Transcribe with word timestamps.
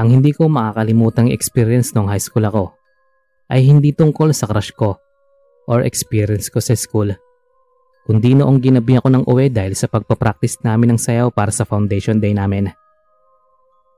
Ang 0.00 0.16
hindi 0.16 0.32
ko 0.32 0.48
makakalimutang 0.48 1.28
experience 1.28 1.92
nung 1.92 2.08
high 2.08 2.22
school 2.22 2.48
ako 2.48 2.72
ay 3.52 3.68
hindi 3.68 3.92
tungkol 3.92 4.32
sa 4.32 4.48
crush 4.48 4.72
ko 4.72 4.96
or 5.68 5.84
experience 5.84 6.48
ko 6.48 6.56
sa 6.56 6.72
school. 6.72 7.12
Kundi 8.08 8.32
noong 8.32 8.64
ginabi 8.64 8.96
ako 8.96 9.12
ng 9.12 9.24
uwi 9.28 9.52
dahil 9.52 9.76
sa 9.76 9.92
pagpapractice 9.92 10.64
namin 10.64 10.96
ng 10.96 11.00
sayaw 11.04 11.28
para 11.28 11.52
sa 11.52 11.68
foundation 11.68 12.16
day 12.16 12.32
namin. 12.32 12.72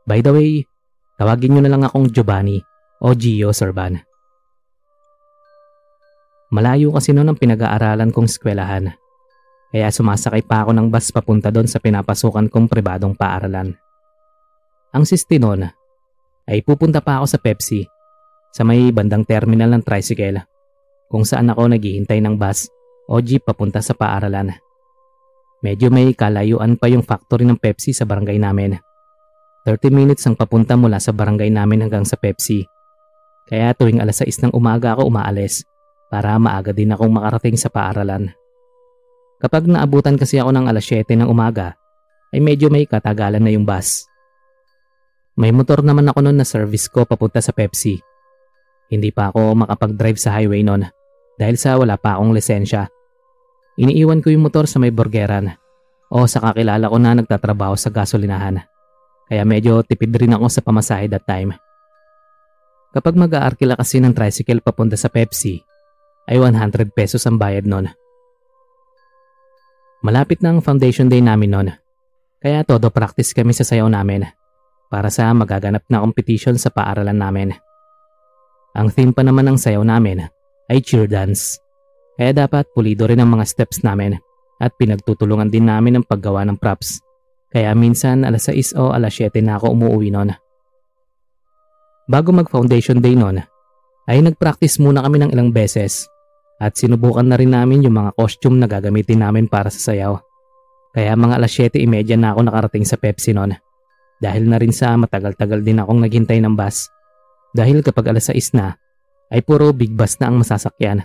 By 0.02 0.26
the 0.26 0.34
way, 0.34 0.66
tawagin 1.22 1.54
nyo 1.54 1.62
na 1.62 1.70
lang 1.70 1.86
akong 1.86 2.10
Giovanni 2.10 2.58
o 2.98 3.14
Gio 3.14 3.54
Sorban. 3.54 4.02
Malayo 6.50 6.90
kasi 6.98 7.14
noon 7.14 7.30
ang 7.30 7.38
pinag-aaralan 7.38 8.10
kong 8.10 8.26
eskwelahan. 8.26 8.90
Kaya 9.70 9.86
sumasakay 9.88 10.42
pa 10.42 10.66
ako 10.66 10.74
ng 10.74 10.90
bus 10.90 11.14
papunta 11.14 11.54
doon 11.54 11.70
sa 11.70 11.78
pinapasukan 11.78 12.50
kong 12.50 12.66
pribadong 12.66 13.14
paaralan. 13.14 13.78
Ang 14.92 15.06
siste 15.06 15.38
noon 15.38 15.70
ay 16.48 16.64
pupunta 16.66 16.98
pa 17.02 17.22
ako 17.22 17.26
sa 17.26 17.38
Pepsi 17.38 17.86
sa 18.52 18.62
may 18.66 18.90
bandang 18.92 19.24
terminal 19.24 19.72
ng 19.72 19.82
tricycle 19.82 20.42
kung 21.08 21.24
saan 21.24 21.52
ako 21.52 21.72
naghihintay 21.72 22.20
ng 22.24 22.36
bus 22.36 22.68
o 23.08 23.20
jeep 23.20 23.44
papunta 23.44 23.84
sa 23.84 23.92
paaralan. 23.92 24.52
Medyo 25.62 25.94
may 25.94 26.10
kalayuan 26.16 26.74
pa 26.74 26.90
yung 26.90 27.06
factory 27.06 27.46
ng 27.46 27.60
Pepsi 27.60 27.94
sa 27.94 28.02
barangay 28.02 28.40
namin. 28.40 28.80
30 29.62 29.94
minutes 29.94 30.26
ang 30.26 30.34
papunta 30.34 30.74
mula 30.74 30.98
sa 30.98 31.14
barangay 31.14 31.54
namin 31.54 31.86
hanggang 31.86 32.02
sa 32.02 32.18
Pepsi. 32.18 32.66
Kaya 33.46 33.70
tuwing 33.78 34.02
alas 34.02 34.18
6 34.24 34.48
ng 34.48 34.52
umaga 34.58 34.98
ako 34.98 35.06
umaalis 35.06 35.62
para 36.10 36.34
maaga 36.36 36.74
din 36.74 36.90
akong 36.90 37.14
makarating 37.14 37.54
sa 37.54 37.70
paaralan. 37.70 38.34
Kapag 39.38 39.70
naabutan 39.70 40.18
kasi 40.18 40.42
ako 40.42 40.50
ng 40.50 40.66
alas 40.66 40.86
7 40.86 41.06
ng 41.14 41.30
umaga, 41.30 41.78
ay 42.34 42.42
medyo 42.42 42.66
may 42.72 42.86
katagalan 42.86 43.42
na 43.42 43.50
yung 43.54 43.62
bus. 43.62 44.06
May 45.32 45.48
motor 45.48 45.80
naman 45.80 46.04
ako 46.12 46.28
noon 46.28 46.36
na 46.36 46.44
service 46.44 46.92
ko 46.92 47.08
papunta 47.08 47.40
sa 47.40 47.56
Pepsi. 47.56 47.96
Hindi 48.92 49.08
pa 49.08 49.32
ako 49.32 49.64
makapag-drive 49.64 50.20
sa 50.20 50.36
highway 50.36 50.60
noon 50.60 50.84
dahil 51.40 51.56
sa 51.56 51.80
wala 51.80 51.96
pa 51.96 52.20
akong 52.20 52.36
lisensya. 52.36 52.92
Iniiwan 53.80 54.20
ko 54.20 54.28
yung 54.28 54.44
motor 54.44 54.68
sa 54.68 54.76
may 54.76 54.92
burgeran 54.92 55.56
o 56.12 56.28
sa 56.28 56.44
kakilala 56.44 56.92
ko 56.92 56.96
na 57.00 57.16
nagtatrabaho 57.16 57.72
sa 57.80 57.88
gasolinahan. 57.88 58.60
Kaya 59.24 59.48
medyo 59.48 59.80
tipid 59.80 60.12
rin 60.12 60.36
ako 60.36 60.52
sa 60.52 60.60
pamasahe 60.60 61.08
that 61.08 61.24
time. 61.24 61.56
Kapag 62.92 63.16
mag-aarkila 63.16 63.80
kasi 63.80 64.04
ng 64.04 64.12
tricycle 64.12 64.60
papunta 64.60 65.00
sa 65.00 65.08
Pepsi, 65.08 65.56
ay 66.28 66.36
100 66.36 66.92
pesos 66.92 67.24
ang 67.24 67.40
bayad 67.40 67.64
nun. 67.64 67.88
Malapit 70.04 70.44
na 70.44 70.52
ang 70.52 70.60
foundation 70.60 71.08
day 71.08 71.24
namin 71.24 71.48
nun, 71.48 71.68
kaya 72.44 72.60
todo 72.68 72.92
practice 72.92 73.32
kami 73.32 73.56
sa 73.56 73.64
sayaw 73.64 73.88
namin 73.88 74.28
para 74.92 75.08
sa 75.08 75.32
magaganap 75.32 75.88
na 75.88 76.04
competition 76.04 76.60
sa 76.60 76.68
paaralan 76.68 77.16
namin. 77.16 77.48
Ang 78.76 78.92
theme 78.92 79.16
pa 79.16 79.24
naman 79.24 79.48
ng 79.48 79.56
sayaw 79.56 79.80
namin 79.80 80.28
ay 80.68 80.84
cheer 80.84 81.08
dance, 81.08 81.56
kaya 82.20 82.36
dapat 82.36 82.68
pulido 82.76 83.08
rin 83.08 83.24
ang 83.24 83.32
mga 83.32 83.48
steps 83.48 83.80
namin 83.80 84.20
at 84.60 84.76
pinagtutulungan 84.76 85.48
din 85.48 85.64
namin 85.64 85.96
ang 85.96 86.04
paggawa 86.04 86.44
ng 86.44 86.60
props. 86.60 87.00
Kaya 87.48 87.72
minsan 87.72 88.28
alas 88.28 88.52
6 88.52 88.76
o 88.76 88.92
alas 88.92 89.16
7 89.16 89.40
na 89.40 89.56
ako 89.56 89.72
umuwi 89.72 90.12
nun. 90.12 90.32
Bago 92.08 92.28
mag 92.32 92.52
foundation 92.52 93.00
day 93.00 93.16
nun, 93.16 93.40
ay 94.08 94.18
nagpractice 94.20 94.76
muna 94.76 95.00
kami 95.00 95.24
ng 95.24 95.30
ilang 95.32 95.50
beses 95.52 96.04
at 96.60 96.76
sinubukan 96.76 97.24
na 97.24 97.40
rin 97.40 97.52
namin 97.52 97.84
yung 97.84 97.96
mga 97.96 98.12
costume 98.14 98.60
na 98.60 98.68
gagamitin 98.68 99.24
namin 99.24 99.48
para 99.48 99.72
sa 99.72 99.92
sayaw. 99.92 100.20
Kaya 100.92 101.16
mga 101.16 101.40
alas 101.40 101.52
7.30 101.56 102.20
na 102.20 102.36
ako 102.36 102.40
nakarating 102.44 102.84
sa 102.84 103.00
Pepsi 103.00 103.32
noon. 103.32 103.56
Dahil 104.22 104.46
na 104.46 104.62
rin 104.62 104.70
sa 104.70 104.94
matagal-tagal 104.94 105.66
din 105.66 105.82
akong 105.82 105.98
naghintay 105.98 106.38
ng 106.38 106.54
bus. 106.54 106.86
Dahil 107.50 107.82
kapag 107.82 108.14
alas 108.14 108.30
6 108.30 108.54
na, 108.54 108.78
ay 109.34 109.42
puro 109.42 109.74
big 109.74 109.90
bus 109.90 110.14
na 110.22 110.30
ang 110.30 110.38
masasakyan. 110.38 111.02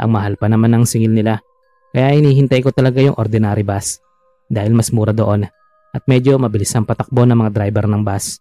Ang 0.00 0.10
mahal 0.16 0.40
pa 0.40 0.48
naman 0.48 0.72
ng 0.72 0.88
singil 0.88 1.12
nila. 1.12 1.44
Kaya 1.92 2.16
inihintay 2.16 2.64
ko 2.64 2.72
talaga 2.72 3.04
yung 3.04 3.20
ordinary 3.20 3.60
bus. 3.60 4.00
Dahil 4.48 4.72
mas 4.72 4.88
mura 4.88 5.12
doon 5.12 5.44
at 5.90 6.02
medyo 6.06 6.38
mabilis 6.38 6.70
ang 6.72 6.86
patakbo 6.86 7.26
ng 7.26 7.36
mga 7.36 7.50
driver 7.52 7.84
ng 7.90 8.02
bus. 8.06 8.38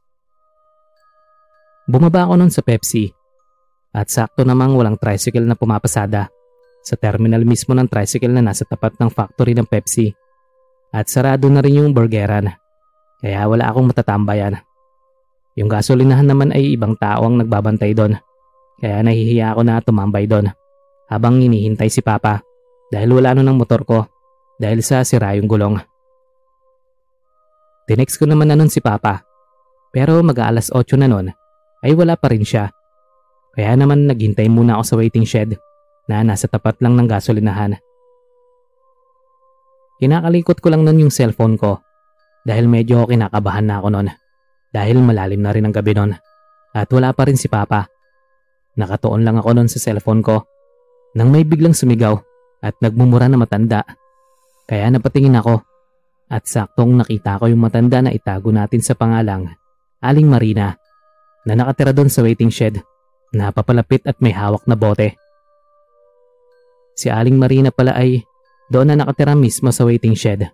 Bumaba 1.89 2.29
ako 2.29 2.33
noon 2.37 2.53
sa 2.53 2.61
Pepsi 2.61 3.09
at 3.89 4.07
sakto 4.13 4.45
namang 4.45 4.77
walang 4.77 5.01
tricycle 5.01 5.49
na 5.49 5.57
pumapasada 5.57 6.29
sa 6.85 6.95
terminal 6.95 7.41
mismo 7.41 7.73
ng 7.73 7.89
tricycle 7.89 8.29
na 8.29 8.45
nasa 8.45 8.63
tapat 8.63 8.93
ng 9.01 9.09
factory 9.09 9.57
ng 9.57 9.65
Pepsi. 9.65 10.13
At 10.93 11.09
sarado 11.09 11.49
na 11.49 11.61
rin 11.61 11.81
yung 11.81 11.93
burgeran. 11.93 12.49
Kaya 13.19 13.43
wala 13.51 13.67
akong 13.67 13.91
matatambayan. 13.91 14.55
Yung 15.59 15.67
gasolinahan 15.67 16.23
naman 16.23 16.55
ay 16.55 16.79
ibang 16.79 16.95
tao 16.95 17.27
ang 17.27 17.35
nagbabantay 17.35 17.91
doon. 17.91 18.15
Kaya 18.79 19.03
nahihiya 19.03 19.55
ako 19.55 19.61
na 19.67 19.83
tumambay 19.83 20.23
doon. 20.23 20.47
Habang 21.11 21.43
hinihintay 21.43 21.91
si 21.91 21.99
Papa. 21.99 22.39
Dahil 22.87 23.11
wala 23.11 23.35
nun 23.35 23.51
ang 23.51 23.59
motor 23.59 23.83
ko. 23.83 24.07
Dahil 24.55 24.79
sa 24.79 25.03
sira 25.03 25.35
yung 25.35 25.51
gulong. 25.51 25.75
Tinext 27.91 28.15
ko 28.15 28.23
naman 28.23 28.47
na 28.47 28.55
nun 28.55 28.71
si 28.71 28.79
Papa. 28.79 29.27
Pero 29.91 30.23
mag-aalas 30.23 30.71
8 30.71 30.95
na 30.95 31.11
nun 31.11 31.27
ay 31.83 31.91
wala 31.91 32.15
pa 32.15 32.31
rin 32.31 32.47
siya. 32.47 32.71
Kaya 33.51 33.75
naman 33.75 34.07
naghintay 34.07 34.47
muna 34.47 34.79
ako 34.79 34.83
sa 34.85 34.95
waiting 34.95 35.27
shed 35.27 35.59
na 36.07 36.23
nasa 36.23 36.47
tapat 36.47 36.79
lang 36.79 36.95
ng 36.95 37.07
gasolinahan. 37.09 37.75
Kinakalikot 39.99 40.63
ko 40.63 40.71
lang 40.71 40.87
nun 40.87 41.03
yung 41.03 41.11
cellphone 41.11 41.59
ko 41.59 41.83
dahil 42.43 42.65
medyo 42.71 43.05
kinakabahan 43.05 43.65
na 43.67 43.79
ako 43.81 43.87
nun 43.93 44.07
dahil 44.69 45.01
malalim 45.01 45.41
na 45.41 45.51
rin 45.53 45.65
ang 45.65 45.73
gabi 45.73 45.93
nun 45.97 46.13
at 46.73 46.87
wala 46.93 47.09
pa 47.13 47.25
rin 47.25 47.37
si 47.37 47.49
Papa. 47.49 47.89
Nakatuon 48.77 49.25
lang 49.25 49.41
ako 49.41 49.49
nun 49.57 49.69
sa 49.69 49.81
cellphone 49.81 50.21
ko 50.21 50.45
nang 51.17 51.33
may 51.33 51.41
biglang 51.43 51.73
sumigaw 51.73 52.15
at 52.61 52.77
nagmumura 52.79 53.25
na 53.25 53.41
matanda. 53.41 53.81
Kaya 54.69 54.93
napatingin 54.93 55.35
ako 55.41 55.65
at 56.29 56.45
saktong 56.45 57.01
nakita 57.01 57.41
ko 57.41 57.49
yung 57.49 57.65
matanda 57.65 58.05
na 58.05 58.13
itago 58.13 58.53
natin 58.53 58.85
sa 58.85 58.93
pangalang 58.93 59.49
Aling 59.99 60.29
Marina 60.29 60.77
na 61.43 61.53
nakatira 61.57 61.89
doon 61.89 62.07
sa 62.07 62.21
waiting 62.21 62.53
shed 62.53 62.77
Napapalapit 63.29 64.09
at 64.09 64.17
may 64.25 64.33
hawak 64.33 64.65
na 64.65 64.73
bote. 64.73 65.13
Si 66.97 67.13
Aling 67.13 67.37
Marina 67.37 67.69
pala 67.69 67.93
ay 67.93 68.25
doon 68.73 68.93
na 68.93 68.95
nakatira 68.97 69.37
mismo 69.37 69.69
sa 69.69 69.85
waiting 69.85 70.17
shed 70.17 70.49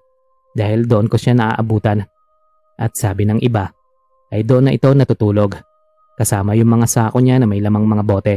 dahil 0.55 0.87
doon 0.87 1.11
ko 1.11 1.19
siya 1.19 1.35
naaabutan. 1.35 2.07
At 2.79 2.95
sabi 2.95 3.27
ng 3.27 3.43
iba 3.43 3.67
ay 4.31 4.47
doon 4.47 4.67
na 4.67 4.75
ito 4.75 4.87
natutulog 4.91 5.55
kasama 6.15 6.55
yung 6.55 6.71
mga 6.71 6.87
sako 6.87 7.19
niya 7.19 7.39
na 7.39 7.47
may 7.47 7.59
lamang 7.59 7.83
mga 7.83 8.03
bote. 8.07 8.35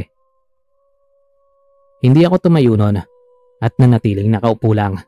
Hindi 2.03 2.23
ako 2.27 2.51
tumayo 2.51 2.75
noon 2.75 2.99
at 3.59 3.73
nanatiling 3.79 4.31
nakaupo 4.31 4.71
lang 4.75 4.99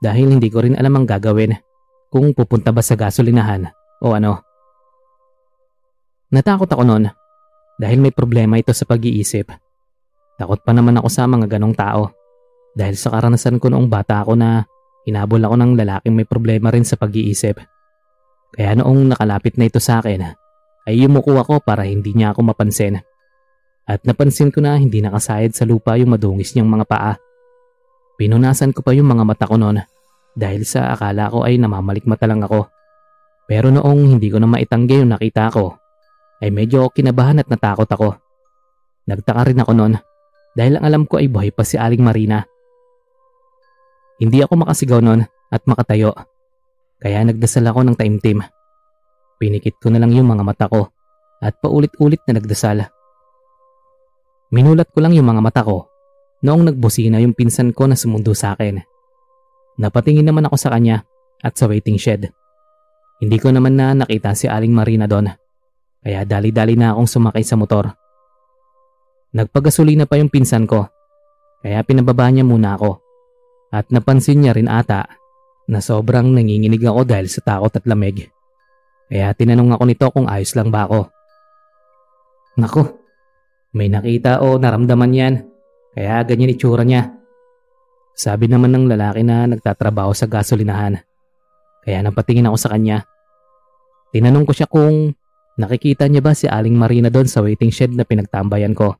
dahil 0.00 0.36
hindi 0.36 0.48
ko 0.52 0.64
rin 0.64 0.76
alam 0.76 0.96
ang 0.96 1.06
gagawin 1.08 1.56
kung 2.08 2.32
pupunta 2.32 2.72
ba 2.72 2.84
sa 2.84 2.96
gasolinahan 2.96 3.68
o 4.04 4.12
ano. 4.12 4.44
Natakot 6.28 6.68
ako 6.68 6.84
noon 6.84 7.08
dahil 7.80 7.98
may 8.00 8.12
problema 8.12 8.60
ito 8.60 8.72
sa 8.76 8.84
pag-iisip. 8.84 9.48
Takot 10.36 10.60
pa 10.60 10.72
naman 10.76 11.00
ako 11.00 11.08
sa 11.08 11.24
mga 11.24 11.48
ganong 11.48 11.72
tao 11.72 12.12
dahil 12.76 12.94
sa 13.00 13.08
karanasan 13.08 13.56
ko 13.56 13.72
noong 13.72 13.88
bata 13.88 14.20
ako 14.20 14.36
na 14.36 14.68
hinabol 15.08 15.40
ako 15.40 15.56
ng 15.56 15.72
lalaking 15.80 16.12
may 16.12 16.28
problema 16.28 16.68
rin 16.68 16.84
sa 16.84 17.00
pag-iisip. 17.00 17.56
Kaya 18.52 18.76
noong 18.76 19.16
nakalapit 19.16 19.56
na 19.56 19.64
ito 19.68 19.80
sa 19.80 20.04
akin 20.04 20.36
ay 20.88 20.94
yumuko 21.00 21.36
ako 21.40 21.64
para 21.64 21.88
hindi 21.88 22.12
niya 22.12 22.36
ako 22.36 22.52
mapansin. 22.52 23.00
At 23.88 24.04
napansin 24.04 24.52
ko 24.52 24.60
na 24.60 24.76
hindi 24.76 25.00
nakasayad 25.00 25.56
sa 25.56 25.64
lupa 25.64 25.96
yung 25.96 26.12
madungis 26.12 26.52
niyang 26.52 26.68
mga 26.68 26.84
paa. 26.84 27.12
Pinunasan 28.20 28.76
ko 28.76 28.84
pa 28.84 28.92
yung 28.92 29.08
mga 29.08 29.24
mata 29.24 29.48
ko 29.48 29.56
noon 29.56 29.80
dahil 30.36 30.68
sa 30.68 30.92
akala 30.92 31.32
ko 31.32 31.48
ay 31.48 31.56
namamalikmata 31.56 32.28
lang 32.28 32.44
ako. 32.44 32.68
Pero 33.48 33.72
noong 33.72 34.16
hindi 34.16 34.28
ko 34.28 34.36
na 34.36 34.48
maitanggi 34.48 35.00
yung 35.00 35.16
nakita 35.16 35.48
ko 35.48 35.72
ay 36.44 36.52
medyo 36.52 36.92
kinabahan 36.92 37.40
at 37.40 37.48
natakot 37.48 37.88
ako. 37.88 38.20
Nagtaka 39.08 39.40
rin 39.48 39.60
ako 39.64 39.72
noon 39.72 39.94
dahil 40.52 40.76
ang 40.76 40.84
alam 40.84 41.02
ko 41.08 41.16
ay 41.16 41.32
buhay 41.32 41.48
pa 41.48 41.64
si 41.64 41.80
Aling 41.80 42.04
Marina. 42.04 42.44
Hindi 44.18 44.42
ako 44.42 44.66
makasigaw 44.66 44.98
noon 44.98 45.22
at 45.48 45.62
makatayo. 45.64 46.14
Kaya 46.98 47.22
nagdasal 47.22 47.62
ako 47.70 47.86
ng 47.86 47.96
taimtim. 47.96 48.42
Pinikit 49.38 49.78
ko 49.78 49.94
na 49.94 50.02
lang 50.02 50.10
yung 50.10 50.26
mga 50.26 50.42
mata 50.42 50.66
ko 50.66 50.90
at 51.38 51.54
paulit-ulit 51.62 52.18
na 52.26 52.42
nagdasal. 52.42 52.90
Minulat 54.50 54.90
ko 54.90 54.98
lang 54.98 55.14
yung 55.14 55.30
mga 55.30 55.42
mata 55.42 55.62
ko 55.62 55.86
noong 56.42 56.74
nagbusina 56.74 57.22
yung 57.22 57.34
pinsan 57.34 57.70
ko 57.70 57.86
na 57.86 57.94
sumundo 57.94 58.34
sa 58.34 58.58
akin. 58.58 58.82
Napatingin 59.78 60.26
naman 60.26 60.46
ako 60.50 60.58
sa 60.58 60.74
kanya 60.74 61.06
at 61.38 61.54
sa 61.54 61.70
waiting 61.70 61.98
shed. 61.98 62.34
Hindi 63.22 63.38
ko 63.38 63.54
naman 63.54 63.78
na 63.78 63.94
nakita 63.94 64.34
si 64.34 64.50
Aling 64.50 64.74
Marina 64.74 65.06
doon 65.06 65.30
kaya 66.02 66.22
dali-dali 66.22 66.78
na 66.78 66.94
akong 66.94 67.10
sumakay 67.10 67.42
sa 67.42 67.58
motor. 67.58 67.90
Nagpagasolina 69.34 70.08
pa 70.08 70.16
yung 70.16 70.32
pinsan 70.32 70.64
ko, 70.64 70.88
kaya 71.60 71.84
pinababa 71.84 72.30
niya 72.32 72.46
muna 72.46 72.78
ako. 72.78 73.02
At 73.68 73.92
napansin 73.92 74.40
niya 74.40 74.56
rin 74.56 74.68
ata 74.68 75.04
na 75.68 75.78
sobrang 75.84 76.32
nanginginig 76.32 76.80
ako 76.80 77.04
dahil 77.04 77.28
sa 77.28 77.44
takot 77.44 77.72
at 77.72 77.84
lamig. 77.84 78.32
Kaya 79.08 79.32
tinanong 79.36 79.76
ako 79.76 79.84
nito 79.84 80.06
kung 80.12 80.26
ayos 80.28 80.56
lang 80.56 80.72
ba 80.72 80.88
ako. 80.88 81.08
Nako, 82.58 82.82
may 83.76 83.92
nakita 83.92 84.40
o 84.40 84.56
naramdaman 84.56 85.12
yan. 85.12 85.34
Kaya 85.92 86.24
ganyan 86.24 86.52
itsura 86.52 86.84
niya. 86.84 87.12
Sabi 88.18 88.50
naman 88.50 88.74
ng 88.74 88.90
lalaki 88.90 89.22
na 89.22 89.46
nagtatrabaho 89.46 90.10
sa 90.16 90.26
gasolinahan. 90.26 90.98
Kaya 91.84 92.02
napatingin 92.02 92.48
ako 92.48 92.56
sa 92.58 92.72
kanya. 92.74 93.06
Tinanong 94.10 94.44
ko 94.48 94.52
siya 94.56 94.68
kung 94.68 95.12
nakikita 95.60 96.08
niya 96.08 96.24
ba 96.24 96.32
si 96.32 96.48
Aling 96.48 96.74
Marina 96.74 97.12
doon 97.12 97.28
sa 97.28 97.44
waiting 97.44 97.70
shed 97.70 97.92
na 97.92 98.08
pinagtambayan 98.08 98.72
ko. 98.72 98.96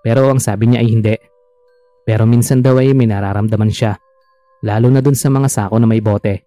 Pero 0.00 0.28
ang 0.28 0.40
sabi 0.40 0.70
niya 0.70 0.80
ay 0.84 0.88
hindi. 0.88 1.16
Pero 2.10 2.26
minsan 2.26 2.58
daw 2.58 2.74
ay 2.82 2.90
may 2.90 3.06
nararamdaman 3.06 3.70
siya. 3.70 3.94
Lalo 4.66 4.90
na 4.90 4.98
doon 4.98 5.14
sa 5.14 5.30
mga 5.30 5.46
sako 5.46 5.78
na 5.78 5.86
may 5.86 6.02
bote. 6.02 6.42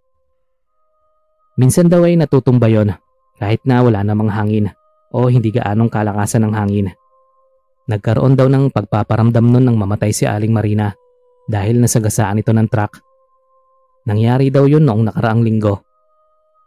Minsan 1.56 1.88
daw 1.88 2.04
ay 2.04 2.20
natutumba 2.20 2.68
yon 2.68 2.92
kahit 3.40 3.64
na 3.64 3.80
wala 3.80 4.04
namang 4.04 4.28
hangin 4.28 4.76
o 5.16 5.32
hindi 5.32 5.56
gaanong 5.56 5.88
kalakasan 5.88 6.44
ng 6.44 6.54
hangin. 6.60 6.88
Nagkaroon 7.88 8.36
daw 8.36 8.52
ng 8.52 8.76
pagpaparamdam 8.76 9.56
nun 9.56 9.64
ng 9.64 9.80
mamatay 9.80 10.12
si 10.12 10.28
Aling 10.28 10.52
Marina 10.52 10.92
dahil 11.48 11.80
nasagasaan 11.80 12.44
ito 12.44 12.52
ng 12.52 12.68
truck. 12.68 13.00
Nangyari 14.04 14.52
daw 14.52 14.68
yun 14.68 14.84
noong 14.84 15.16
nakaraang 15.16 15.48
linggo. 15.48 15.80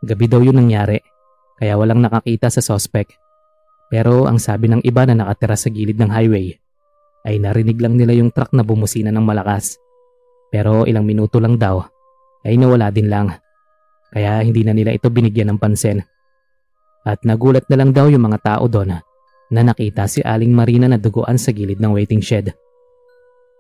Gabi 0.01 0.25
daw 0.25 0.41
yun 0.41 0.57
nangyari, 0.57 0.97
kaya 1.61 1.77
walang 1.77 2.01
nakakita 2.01 2.49
sa 2.49 2.65
suspect. 2.65 3.13
Pero 3.93 4.25
ang 4.25 4.41
sabi 4.41 4.73
ng 4.73 4.81
iba 4.89 5.05
na 5.05 5.21
nakatira 5.21 5.53
sa 5.53 5.69
gilid 5.69 6.01
ng 6.01 6.09
highway, 6.09 6.57
ay 7.27 7.43
narinig 7.43 7.83
lang 7.83 7.99
nila 7.99 8.15
yung 8.15 8.31
truck 8.31 8.55
na 8.55 8.63
bumusina 8.63 9.11
ng 9.11 9.27
malakas. 9.27 9.83
Pero 10.55 10.87
ilang 10.87 11.03
minuto 11.03 11.43
lang 11.43 11.59
daw, 11.59 11.83
ay 12.47 12.55
nawala 12.55 12.95
din 12.95 13.11
lang. 13.11 13.35
Kaya 14.15 14.39
hindi 14.47 14.63
na 14.63 14.71
nila 14.71 14.95
ito 14.95 15.11
binigyan 15.11 15.51
ng 15.51 15.59
pansin. 15.59 15.99
At 17.03 17.27
nagulat 17.27 17.67
na 17.67 17.77
lang 17.83 17.91
daw 17.91 18.07
yung 18.07 18.31
mga 18.31 18.39
tao 18.43 18.71
doon 18.71 19.03
na 19.51 19.61
nakita 19.63 20.07
si 20.07 20.23
Aling 20.23 20.55
Marina 20.55 20.87
na 20.87 20.99
duguan 20.99 21.39
sa 21.39 21.51
gilid 21.51 21.83
ng 21.83 21.93
waiting 21.95 22.23
shed. 22.23 22.55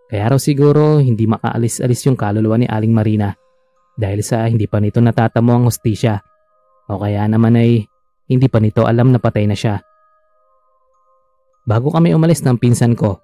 Kaya 0.06 0.30
raw 0.30 0.38
siguro 0.38 1.02
hindi 1.02 1.26
makaalis-alis 1.26 2.06
yung 2.06 2.14
kaluluwa 2.14 2.62
ni 2.62 2.70
Aling 2.70 2.94
Marina 2.94 3.34
dahil 3.98 4.22
sa 4.22 4.46
hindi 4.46 4.70
pa 4.70 4.78
nito 4.78 5.02
natatamo 5.02 5.50
ang 5.50 5.66
hostisya 5.66 6.22
o 6.86 7.02
kaya 7.02 7.26
naman 7.26 7.58
ay 7.58 7.82
hindi 8.30 8.46
pa 8.46 8.62
nito 8.62 8.86
alam 8.86 9.10
na 9.10 9.18
patay 9.18 9.50
na 9.50 9.58
siya. 9.58 9.82
Bago 11.66 11.90
kami 11.90 12.14
umalis 12.14 12.46
ng 12.46 12.54
pinsan 12.62 12.94
ko, 12.94 13.18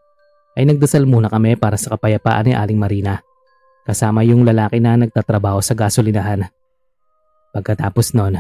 ay 0.57 0.69
nagdasal 0.69 1.09
muna 1.09 1.33
kami 1.33 1.57
para 1.57 1.81
sa 1.81 1.97
kapayapaan 1.97 2.51
ni 2.51 2.53
Aling 2.53 2.77
Marina 2.77 3.21
kasama 3.83 4.23
yung 4.23 4.47
lalaki 4.47 4.79
na 4.79 4.95
nagtatrabaho 4.95 5.59
sa 5.59 5.75
gasolinahan. 5.75 6.47
Pagkatapos 7.53 8.15
nun, 8.15 8.39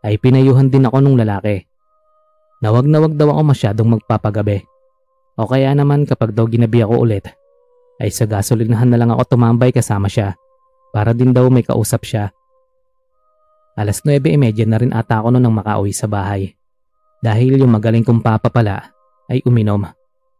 ay 0.00 0.14
pinayuhan 0.16 0.72
din 0.72 0.88
ako 0.88 0.98
nung 1.04 1.16
lalaki. 1.20 1.68
Nawag 2.64 2.88
na 2.88 2.98
wag 3.00 3.14
daw 3.16 3.32
ako 3.32 3.42
masyadong 3.44 3.88
magpapagabi. 3.98 4.64
O 5.36 5.48
kaya 5.48 5.72
naman 5.72 6.04
kapag 6.04 6.32
daw 6.32 6.44
ginabi 6.48 6.84
ako 6.84 7.04
ulit, 7.04 7.28
ay 8.00 8.08
sa 8.08 8.24
gasolinahan 8.24 8.88
na 8.88 8.96
lang 8.96 9.12
ako 9.12 9.36
tumambay 9.36 9.72
kasama 9.72 10.08
siya 10.08 10.36
para 10.90 11.12
din 11.12 11.32
daw 11.36 11.48
may 11.52 11.64
kausap 11.64 12.04
siya. 12.04 12.32
Alas 13.76 14.02
9.30 14.04 14.66
na 14.66 14.76
rin 14.80 14.92
ata 14.92 15.20
ako 15.20 15.36
noon 15.36 15.44
nang 15.44 15.56
makauwi 15.56 15.92
sa 15.92 16.08
bahay. 16.08 16.52
Dahil 17.20 17.60
yung 17.60 17.72
magaling 17.72 18.04
kong 18.04 18.24
papa 18.24 18.48
pala 18.48 18.92
ay 19.28 19.44
uminom 19.44 19.84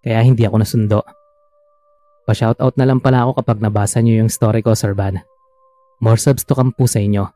kaya 0.01 0.25
hindi 0.25 0.49
ako 0.49 0.57
nasundo. 0.65 1.01
Pa-shoutout 2.25 2.77
na 2.81 2.89
lang 2.89 3.05
pala 3.05 3.29
ako 3.29 3.45
kapag 3.45 3.61
nabasa 3.61 4.01
niyo 4.01 4.25
yung 4.25 4.33
story 4.33 4.65
ko, 4.65 4.73
Sir 4.73 4.97
Van. 4.97 5.21
More 6.01 6.17
subs 6.17 6.45
to 6.49 6.57
come 6.57 6.73
po 6.73 6.89
sa 6.89 7.01
inyo. 7.05 7.29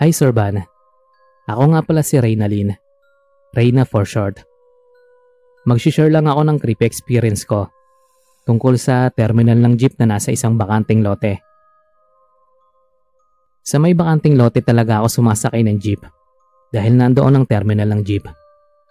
Hi 0.00 0.16
Sir 0.16 0.32
Van. 0.32 0.64
Ako 1.44 1.76
nga 1.76 1.84
pala 1.84 2.00
si 2.00 2.16
Reynalyn. 2.16 2.72
Reyna 3.52 3.84
for 3.84 4.08
short. 4.08 4.49
Mag-share 5.68 6.08
lang 6.08 6.24
ako 6.24 6.40
ng 6.48 6.56
creepy 6.56 6.88
experience 6.88 7.44
ko 7.44 7.68
tungkol 8.48 8.80
sa 8.80 9.12
terminal 9.12 9.60
ng 9.60 9.76
jeep 9.76 9.94
na 10.00 10.16
nasa 10.16 10.32
isang 10.32 10.56
bakanting 10.56 11.04
lote. 11.04 11.38
Sa 13.60 13.76
may 13.76 13.92
bakanting 13.92 14.40
lote 14.40 14.64
talaga 14.64 15.04
ako 15.04 15.20
sumasakay 15.20 15.60
ng 15.60 15.76
jeep 15.76 16.00
dahil 16.72 16.96
nandoon 16.96 17.36
ang 17.36 17.44
terminal 17.44 17.92
ng 17.92 18.02
jeep. 18.02 18.24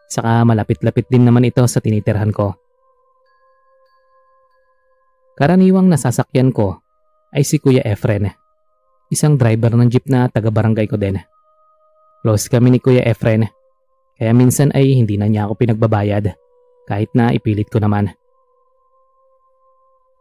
Saka 0.10 0.45
malapit-lapit 0.45 1.10
din 1.10 1.25
naman 1.25 1.50
ito 1.50 1.66
sa 1.66 1.81
tinitirhan 1.81 2.30
ko. 2.30 2.54
Karaniwang 5.33 5.89
nasasakyan 5.89 6.54
ko 6.54 6.77
ay 7.33 7.42
si 7.42 7.57
Kuya 7.57 7.81
Efren 7.86 8.30
isang 9.10 9.42
driver 9.42 9.74
ng 9.74 9.89
jeep 9.89 10.06
na 10.06 10.30
taga-barangay 10.30 10.86
ko 10.86 10.95
din. 10.95 11.18
Close 12.21 12.45
kami 12.45 12.69
ni 12.69 12.80
Kuya 12.80 13.01
Efren, 13.10 13.50
kaya 14.16 14.31
minsan 14.38 14.69
ay 14.77 14.94
hindi 14.94 15.18
na 15.18 15.25
niya 15.25 15.50
ako 15.50 15.66
pinagbabayad 15.66 16.30
kahit 16.89 17.13
na 17.13 17.30
ipilit 17.30 17.69
ko 17.69 17.77
naman. 17.77 18.09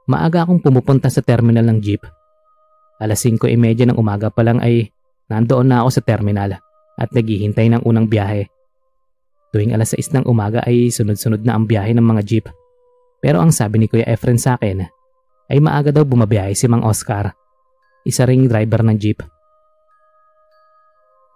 Maaga 0.04 0.44
akong 0.44 0.60
pumupunta 0.60 1.08
sa 1.08 1.24
terminal 1.24 1.64
ng 1.64 1.80
jeep. 1.80 2.04
Alas 3.00 3.24
5.30 3.24 3.88
ng 3.88 3.96
umaga 3.96 4.28
pa 4.28 4.44
lang 4.44 4.60
ay 4.60 4.92
nandoon 5.32 5.68
na 5.68 5.80
ako 5.84 5.88
sa 5.96 6.02
terminal 6.04 6.60
at 7.00 7.08
naghihintay 7.12 7.72
ng 7.72 7.82
unang 7.88 8.04
biyahe. 8.04 8.48
Tuwing 9.52 9.72
alas 9.72 9.96
6 9.96 10.12
ng 10.12 10.24
umaga 10.28 10.60
ay 10.68 10.92
sunod-sunod 10.92 11.40
na 11.40 11.56
ang 11.56 11.64
biyahe 11.64 11.96
ng 11.96 12.04
mga 12.04 12.22
jeep. 12.24 12.46
Pero 13.24 13.40
ang 13.40 13.48
sabi 13.48 13.80
ni 13.80 13.86
Kuya 13.88 14.04
Efren 14.04 14.36
sa 14.36 14.60
akin 14.60 14.84
ay 15.48 15.58
maaga 15.64 15.88
daw 15.88 16.04
bumabiyahe 16.04 16.52
si 16.52 16.68
Mang 16.68 16.84
Oscar 16.84 17.32
isa 18.08 18.24
ring 18.24 18.48
driver 18.48 18.80
ng 18.80 18.96
jeep. 18.96 19.20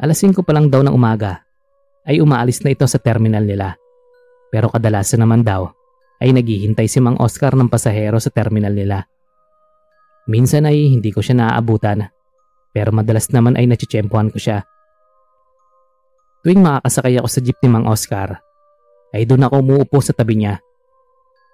Alas 0.00 0.18
5 0.24 0.40
pa 0.40 0.52
lang 0.56 0.72
daw 0.72 0.80
ng 0.80 0.96
umaga 0.96 1.44
ay 2.08 2.24
umaalis 2.24 2.64
na 2.64 2.72
ito 2.72 2.88
sa 2.88 2.96
terminal 2.96 3.44
nila. 3.44 3.76
Pero 4.52 4.68
kadalasan 4.68 5.24
naman 5.24 5.40
daw 5.40 5.72
ay 6.20 6.36
naghihintay 6.36 6.84
si 6.86 7.00
Mang 7.00 7.16
Oscar 7.18 7.56
ng 7.56 7.72
pasahero 7.72 8.20
sa 8.20 8.28
terminal 8.28 8.76
nila. 8.76 9.08
Minsan 10.28 10.68
ay 10.68 10.92
hindi 10.92 11.10
ko 11.10 11.24
siya 11.24 11.40
naaabutan 11.40 12.06
pero 12.70 12.92
madalas 12.92 13.32
naman 13.32 13.56
ay 13.56 13.66
nachichempohan 13.66 14.28
ko 14.28 14.38
siya. 14.38 14.62
Tuwing 16.44 16.60
makakasakay 16.60 17.16
ako 17.18 17.28
sa 17.32 17.40
jeep 17.40 17.58
ni 17.64 17.68
Mang 17.72 17.88
Oscar 17.88 18.38
ay 19.16 19.24
doon 19.24 19.48
ako 19.48 19.64
umuupo 19.64 19.98
sa 20.04 20.12
tabi 20.12 20.44
niya. 20.44 20.60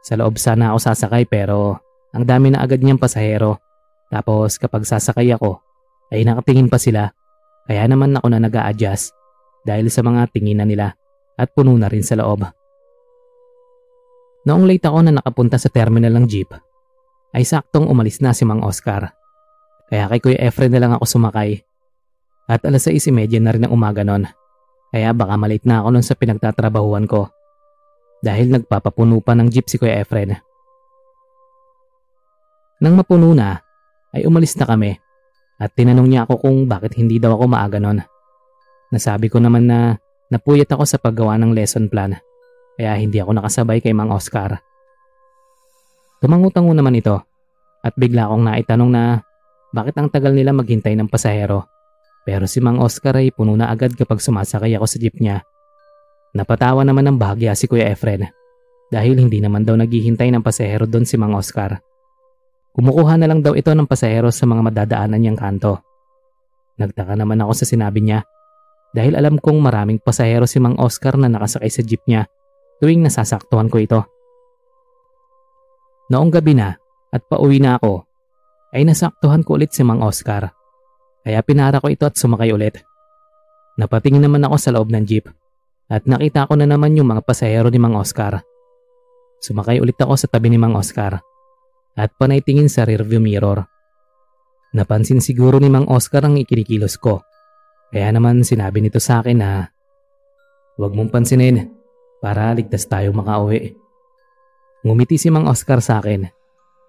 Sa 0.02 0.19
loob 0.19 0.37
sana 0.37 0.75
ako 0.75 0.78
sasakay 0.83 1.25
pero 1.25 1.78
ang 2.11 2.26
dami 2.26 2.50
na 2.50 2.61
agad 2.67 2.83
niyang 2.83 3.00
pasahero 3.00 3.62
tapos 4.09 4.57
kapag 4.57 4.88
sasakay 4.88 5.28
ako, 5.37 5.61
ay 6.09 6.25
nakatingin 6.25 6.73
pa 6.73 6.81
sila. 6.81 7.12
Kaya 7.69 7.85
naman 7.85 8.17
ako 8.17 8.26
na 8.33 8.40
nag 8.40 8.57
adjust 8.57 9.12
dahil 9.69 9.93
sa 9.93 10.00
mga 10.00 10.33
tinginan 10.33 10.69
nila 10.73 10.97
at 11.37 11.52
puno 11.52 11.76
na 11.76 11.93
rin 11.93 12.00
sa 12.00 12.17
loob. 12.17 12.49
Noong 14.49 14.64
late 14.64 14.88
ako 14.88 15.05
na 15.05 15.12
nakapunta 15.12 15.61
sa 15.61 15.69
terminal 15.69 16.09
ng 16.17 16.25
jeep, 16.25 16.49
ay 17.37 17.45
saktong 17.45 17.85
umalis 17.85 18.25
na 18.25 18.33
si 18.33 18.49
Mang 18.49 18.64
Oscar. 18.64 19.12
Kaya 19.93 20.09
kay 20.09 20.21
Kuya 20.25 20.40
Efren 20.49 20.73
na 20.73 20.81
lang 20.81 20.97
ako 20.97 21.05
sumakay. 21.05 21.61
At 22.49 22.64
alas 22.64 22.88
6.30 22.88 23.45
na 23.45 23.52
rin 23.52 23.69
ang 23.69 23.76
umaga 23.76 24.00
nun. 24.00 24.25
Kaya 24.88 25.12
baka 25.12 25.37
malit 25.37 25.69
na 25.69 25.85
ako 25.85 25.88
nun 25.93 26.00
sa 26.00 26.17
pinagtatrabahuan 26.17 27.05
ko. 27.05 27.28
Dahil 28.25 28.49
nagpapapuno 28.49 29.21
pa 29.21 29.37
ng 29.37 29.52
jeep 29.52 29.69
si 29.69 29.76
Kuya 29.76 30.00
Efren. 30.00 30.33
Nang 32.81 32.97
mapuno 32.97 33.37
na, 33.37 33.61
ay 34.17 34.25
umalis 34.25 34.57
na 34.57 34.64
kami 34.64 34.97
at 35.61 35.76
tinanong 35.76 36.09
niya 36.09 36.25
ako 36.25 36.49
kung 36.49 36.64
bakit 36.64 36.97
hindi 36.97 37.21
daw 37.21 37.37
ako 37.37 37.45
maaga 37.52 37.76
nun. 37.76 38.00
Nasabi 38.88 39.28
ko 39.28 39.45
naman 39.45 39.69
na 39.69 40.00
napuyat 40.33 40.73
ako 40.73 40.88
sa 40.88 40.97
paggawa 40.97 41.37
ng 41.37 41.52
lesson 41.52 41.93
plan 41.93 42.17
kaya 42.78 42.94
hindi 42.94 43.18
ako 43.18 43.35
nakasabay 43.35 43.82
kay 43.82 43.90
Mang 43.90 44.14
Oscar. 44.14 44.62
Tumangutango 46.23 46.70
naman 46.70 46.94
ito 46.94 47.18
at 47.82 47.90
bigla 47.99 48.30
akong 48.30 48.47
naitanong 48.47 48.90
na 48.94 49.02
bakit 49.75 49.99
ang 49.99 50.06
tagal 50.06 50.30
nila 50.30 50.54
maghintay 50.54 50.94
ng 50.94 51.11
pasahero. 51.11 51.66
Pero 52.23 52.47
si 52.47 52.62
Mang 52.62 52.78
Oscar 52.78 53.18
ay 53.18 53.35
puno 53.35 53.58
na 53.58 53.66
agad 53.66 53.99
kapag 53.99 54.23
sumasakay 54.23 54.78
ako 54.78 54.87
sa 54.87 54.97
jeep 55.02 55.18
niya. 55.18 55.42
Napatawa 56.38 56.87
naman 56.87 57.11
ng 57.11 57.18
bahagya 57.18 57.58
si 57.58 57.66
Kuya 57.66 57.90
Efren 57.90 58.30
dahil 58.94 59.18
hindi 59.18 59.42
naman 59.42 59.66
daw 59.66 59.75
naghihintay 59.75 60.30
ng 60.30 60.42
pasahero 60.47 60.87
doon 60.87 61.02
si 61.02 61.18
Mang 61.18 61.35
Oscar. 61.35 61.82
Kumukuha 62.78 63.18
na 63.18 63.26
lang 63.26 63.42
daw 63.42 63.58
ito 63.58 63.75
ng 63.75 63.90
pasahero 63.90 64.30
sa 64.30 64.47
mga 64.47 64.62
madadaanan 64.70 65.18
niyang 65.18 65.35
kanto. 65.35 65.82
Nagtaka 66.78 67.18
naman 67.18 67.42
ako 67.42 67.58
sa 67.58 67.66
sinabi 67.66 68.06
niya 68.06 68.23
dahil 68.94 69.18
alam 69.18 69.35
kong 69.42 69.58
maraming 69.58 69.99
pasahero 69.99 70.47
si 70.47 70.62
Mang 70.62 70.78
Oscar 70.78 71.18
na 71.18 71.26
nakasakay 71.26 71.75
sa 71.75 71.82
jeep 71.82 72.06
niya 72.06 72.30
tuwing 72.78 73.02
nasasaktuhan 73.02 73.70
ko 73.70 73.76
ito. 73.82 74.00
Noong 76.08 76.30
gabi 76.32 76.56
na 76.56 76.73
at 77.12 77.23
pauwi 77.28 77.61
na 77.61 77.76
ako 77.76 78.06
ay 78.73 78.85
nasaktuhan 78.85 79.44
ko 79.44 79.56
ulit 79.61 79.73
si 79.73 79.85
Mang 79.85 80.00
Oscar 80.00 80.52
kaya 81.28 81.44
pinara 81.44 81.76
ko 81.76 81.92
ito 81.92 82.08
at 82.08 82.16
sumakay 82.16 82.56
ulit. 82.56 82.80
Napatingin 83.76 84.25
naman 84.25 84.42
ako 84.49 84.56
sa 84.56 84.73
loob 84.73 84.88
ng 84.88 85.04
jeep 85.04 85.28
at 85.92 86.08
nakita 86.08 86.49
ko 86.49 86.56
na 86.56 86.64
naman 86.64 86.97
yung 86.97 87.12
mga 87.12 87.20
pasahero 87.20 87.68
ni 87.68 87.76
Mang 87.76 88.00
Oscar. 88.00 88.40
Sumakay 89.44 89.78
ulit 89.78 90.00
ako 90.00 90.16
sa 90.16 90.26
tabi 90.26 90.49
ni 90.49 90.56
Mang 90.56 90.73
Oscar 90.75 91.20
at 91.99 92.11
panay 92.16 92.40
tingin 92.40 92.73
sa 92.73 92.88
rearview 92.88 93.20
mirror. 93.20 93.68
Napansin 94.73 95.20
siguro 95.20 95.61
ni 95.61 95.68
Mang 95.68 95.85
Oscar 95.92 96.25
ang 96.25 96.40
ikinikilos 96.40 96.97
ko. 96.97 97.20
Kaya 97.92 98.08
naman 98.12 98.40
sinabi 98.40 98.80
nito 98.80 99.00
sa 99.00 99.20
akin 99.20 99.37
na 99.37 99.68
huwag 100.76 100.92
mong 100.97 101.12
pansinin 101.12 101.77
para 102.19 102.51
ligtas 102.55 102.87
tayo 102.87 103.15
makauwi. 103.15 103.75
Ngumiti 104.83 105.19
si 105.19 105.29
Mang 105.31 105.51
Oscar 105.51 105.83
sa 105.83 105.99
akin 105.99 106.29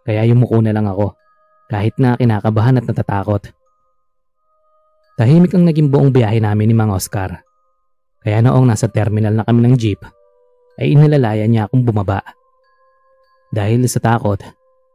kaya 0.10 0.26
yumuko 0.26 0.58
na 0.64 0.74
lang 0.74 0.90
ako 0.90 1.14
kahit 1.70 1.94
na 2.02 2.18
kinakabahan 2.18 2.82
at 2.82 2.86
natatakot. 2.90 3.54
Tahimik 5.22 5.54
ang 5.54 5.70
naging 5.70 5.94
buong 5.94 6.10
biyahe 6.10 6.42
namin 6.42 6.72
ni 6.72 6.76
Mang 6.76 6.90
Oscar. 6.90 7.46
Kaya 8.26 8.42
noong 8.42 8.66
nasa 8.66 8.90
terminal 8.90 9.38
na 9.38 9.46
kami 9.46 9.62
ng 9.64 9.76
jeep, 9.78 10.02
ay 10.82 10.98
inilalaya 10.98 11.46
niya 11.46 11.70
akong 11.70 11.86
bumaba. 11.86 12.26
Dahil 13.54 13.86
sa 13.86 14.02
takot, 14.02 14.42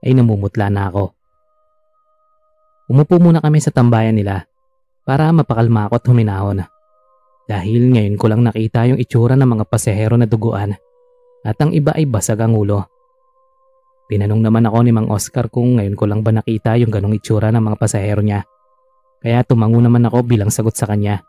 ay 0.03 0.12
namumutla 0.12 0.67
na 0.69 0.91
ako. 0.91 1.14
Umupo 2.91 3.17
muna 3.23 3.41
kami 3.41 3.62
sa 3.62 3.73
tambayan 3.73 4.17
nila 4.19 4.45
para 5.07 5.31
mapakalma 5.31 5.88
ako 5.88 5.95
at 5.97 6.05
huminahon. 6.11 6.59
Dahil 7.44 7.92
ngayon 7.92 8.16
ko 8.16 8.26
lang 8.32 8.40
nakita 8.40 8.88
yung 8.88 8.96
itsura 8.96 9.36
ng 9.36 9.44
mga 9.44 9.64
pasahero 9.68 10.16
na 10.16 10.24
duguan 10.24 10.72
at 11.44 11.56
ang 11.60 11.76
iba 11.76 11.92
ay 11.92 12.08
basag 12.08 12.40
ang 12.40 12.56
ulo. 12.56 12.88
Tinanong 14.08 14.40
naman 14.40 14.64
ako 14.64 14.78
ni 14.80 14.92
Mang 14.92 15.08
Oscar 15.12 15.52
kung 15.52 15.76
ngayon 15.76 15.96
ko 15.96 16.08
lang 16.08 16.24
ba 16.24 16.32
nakita 16.32 16.76
yung 16.80 16.88
ganong 16.88 17.16
itsura 17.16 17.52
ng 17.52 17.60
mga 17.60 17.76
pasahero 17.76 18.24
niya. 18.24 18.48
Kaya 19.20 19.44
tumango 19.44 19.80
naman 19.80 20.04
ako 20.08 20.24
bilang 20.24 20.48
sagot 20.48 20.76
sa 20.76 20.88
kanya. 20.88 21.24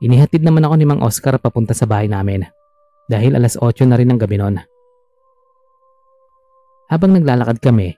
Inihatid 0.00 0.44
naman 0.44 0.64
ako 0.64 0.74
ni 0.76 0.84
Mang 0.88 1.04
Oscar 1.04 1.36
papunta 1.36 1.72
sa 1.76 1.84
bahay 1.88 2.08
namin 2.08 2.44
dahil 3.08 3.36
alas 3.36 3.60
8 3.60 3.88
na 3.88 3.96
rin 4.00 4.08
ng 4.08 4.20
gabi 4.20 4.36
noon. 4.40 4.56
Habang 6.92 7.16
naglalakad 7.16 7.60
kami, 7.60 7.96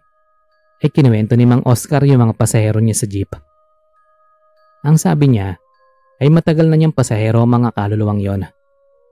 ay 0.82 0.88
kinuwento 0.90 1.34
ni 1.34 1.46
Mang 1.46 1.66
Oscar 1.66 2.02
yung 2.06 2.22
mga 2.22 2.34
pasahero 2.38 2.78
niya 2.78 2.94
sa 2.98 3.06
jeep. 3.10 3.30
Ang 4.84 5.00
sabi 5.00 5.34
niya 5.34 5.58
ay 6.22 6.28
matagal 6.30 6.66
na 6.70 6.76
niyang 6.78 6.94
pasahero 6.94 7.42
mga 7.42 7.74
kaluluwang 7.74 8.20
yon. 8.22 8.42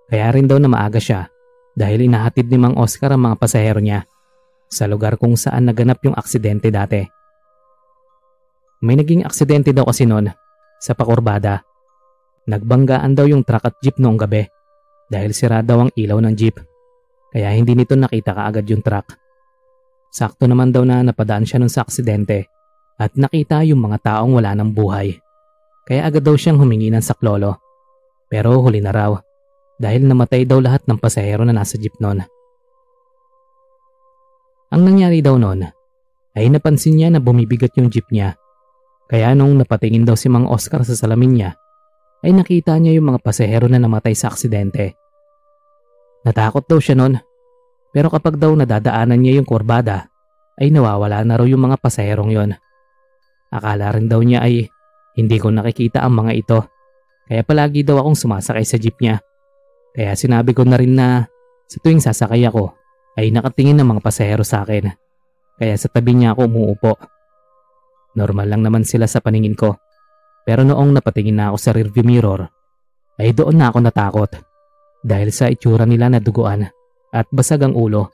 Kaya 0.07 0.29
rin 0.31 0.47
daw 0.47 0.61
na 0.61 0.69
maaga 0.71 1.01
siya 1.01 1.33
dahil 1.73 2.05
inahatid 2.07 2.53
ni 2.53 2.61
Mang 2.61 2.77
Oscar 2.77 3.17
ang 3.17 3.25
mga 3.27 3.37
pasahero 3.41 3.81
niya 3.81 4.05
sa 4.69 4.85
lugar 4.89 5.17
kung 5.17 5.37
saan 5.37 5.69
naganap 5.69 6.01
yung 6.05 6.17
aksidente 6.17 6.69
dati. 6.69 7.01
May 8.83 8.99
naging 8.99 9.23
aksidente 9.23 9.71
daw 9.71 9.87
kasi 9.87 10.05
noon 10.05 10.29
sa 10.83 10.93
Pakurbada. 10.93 11.63
Nagbanggaan 12.51 13.15
daw 13.15 13.31
yung 13.31 13.47
truck 13.47 13.63
at 13.63 13.79
jeep 13.79 14.03
noong 14.03 14.19
gabi 14.19 14.43
dahil 15.07 15.31
sira 15.31 15.63
daw 15.63 15.87
ang 15.87 15.91
ilaw 15.95 16.19
ng 16.19 16.35
jeep. 16.35 16.59
Kaya 17.31 17.55
hindi 17.55 17.79
nito 17.79 17.95
nakita 17.95 18.35
kaagad 18.35 18.67
yung 18.67 18.83
truck. 18.83 19.15
Sakto 20.13 20.45
naman 20.45 20.75
daw 20.75 20.83
na 20.85 21.01
napadaan 21.01 21.47
siya 21.47 21.63
nun 21.63 21.73
sa 21.73 21.87
aksidente 21.87 22.51
at 22.99 23.17
nakita 23.17 23.65
yung 23.65 23.81
mga 23.81 24.03
taong 24.03 24.37
wala 24.37 24.53
ng 24.59 24.75
buhay. 24.75 25.17
Kaya 25.83 26.07
agad 26.07 26.23
daw 26.23 26.39
siyang 26.39 26.63
humingi 26.63 26.89
ng 26.91 27.03
saklolo. 27.03 27.59
Pero 28.31 28.59
huli 28.63 28.81
na 28.81 28.95
raw 28.95 29.13
dahil 29.77 30.07
namatay 30.07 30.47
daw 30.47 30.63
lahat 30.63 30.87
ng 30.87 30.97
pasahero 30.97 31.43
na 31.43 31.53
nasa 31.53 31.77
jeep 31.77 31.93
noon. 31.99 32.23
Ang 34.73 34.83
nangyari 34.89 35.21
daw 35.21 35.37
noon 35.37 35.69
ay 36.33 36.49
napansin 36.49 36.97
niya 36.97 37.13
na 37.13 37.21
bumibigat 37.21 37.77
yung 37.77 37.93
jeep 37.93 38.09
niya 38.09 38.41
kaya 39.13 39.37
nung 39.37 39.61
napatingin 39.61 40.09
daw 40.09 40.17
si 40.17 40.33
Mang 40.33 40.49
Oscar 40.49 40.89
sa 40.89 40.97
salamin 40.97 41.37
niya, 41.37 41.51
ay 42.25 42.33
nakita 42.33 42.73
niya 42.81 42.97
yung 42.97 43.13
mga 43.13 43.21
pasahero 43.21 43.69
na 43.69 43.77
namatay 43.77 44.17
sa 44.17 44.33
aksidente. 44.33 44.97
Natakot 46.25 46.65
daw 46.65 46.81
siya 46.81 46.97
noon, 46.97 47.21
pero 47.93 48.09
kapag 48.09 48.41
daw 48.41 48.57
nadadaanan 48.57 49.21
niya 49.21 49.37
yung 49.37 49.45
kurbada, 49.45 50.09
ay 50.57 50.73
nawawala 50.73 51.21
na 51.29 51.37
raw 51.37 51.45
yung 51.45 51.61
mga 51.61 51.77
pasaherong 51.77 52.33
yon. 52.33 52.51
Akala 53.53 53.93
rin 53.93 54.09
daw 54.09 54.25
niya 54.25 54.41
ay 54.41 54.73
hindi 55.17 55.37
ko 55.37 55.53
nakikita 55.53 56.01
ang 56.01 56.17
mga 56.25 56.33
ito, 56.33 56.59
kaya 57.29 57.43
palagi 57.47 57.85
daw 57.87 58.03
akong 58.03 58.19
sumasakay 58.19 58.65
sa 58.67 58.77
jeep 58.77 58.99
niya. 59.01 59.21
Kaya 59.93 60.17
sinabi 60.17 60.57
ko 60.57 60.65
na 60.65 60.77
rin 60.81 60.93
na 60.97 61.25
sa 61.69 61.77
tuwing 61.81 62.01
sasakay 62.01 62.45
ako, 62.49 62.73
ay 63.17 63.29
nakatingin 63.33 63.77
ng 63.81 63.89
mga 63.89 64.01
pasahero 64.05 64.45
sa 64.45 64.65
akin. 64.65 64.89
Kaya 65.61 65.77
sa 65.77 65.89
tabi 65.93 66.17
niya 66.17 66.33
ako 66.33 66.49
umuupo. 66.49 66.93
Normal 68.17 68.49
lang 68.49 68.63
naman 68.65 68.85
sila 68.85 69.09
sa 69.09 69.21
paningin 69.21 69.57
ko. 69.57 69.77
Pero 70.43 70.67
noong 70.67 70.99
napatingin 70.99 71.39
na 71.39 71.53
ako 71.53 71.57
sa 71.61 71.71
rearview 71.71 72.03
mirror, 72.03 72.49
ay 73.21 73.31
doon 73.37 73.57
na 73.63 73.71
ako 73.71 73.79
natakot 73.79 74.31
dahil 75.05 75.31
sa 75.31 75.47
itsura 75.53 75.87
nila 75.87 76.11
na 76.11 76.19
duguan 76.19 76.67
at 77.13 77.27
basag 77.31 77.63
ang 77.63 77.77
ulo. 77.77 78.11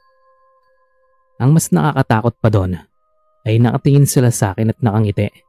Ang 1.39 1.55
mas 1.55 1.71
nakakatakot 1.71 2.35
pa 2.43 2.49
doon 2.51 2.77
ay 3.47 3.63
nakatingin 3.63 4.05
sila 4.05 4.29
sa 4.29 4.53
akin 4.53 4.75
at 4.75 4.79
nakangiti. 4.83 5.48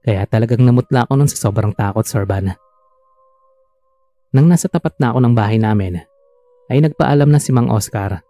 Kaya 0.00 0.24
talagang 0.24 0.64
namutla 0.64 1.04
ako 1.04 1.12
nun 1.20 1.28
sa 1.28 1.36
sobrang 1.36 1.76
takot, 1.76 2.04
Sir 2.08 2.24
Van. 2.24 2.56
Nang 4.32 4.46
nasa 4.48 4.70
tapat 4.70 4.96
na 4.96 5.12
ako 5.12 5.18
ng 5.20 5.34
bahay 5.36 5.60
namin, 5.60 6.00
ay 6.70 6.78
nagpaalam 6.80 7.28
na 7.28 7.42
si 7.42 7.50
Mang 7.50 7.68
Oscar. 7.68 8.22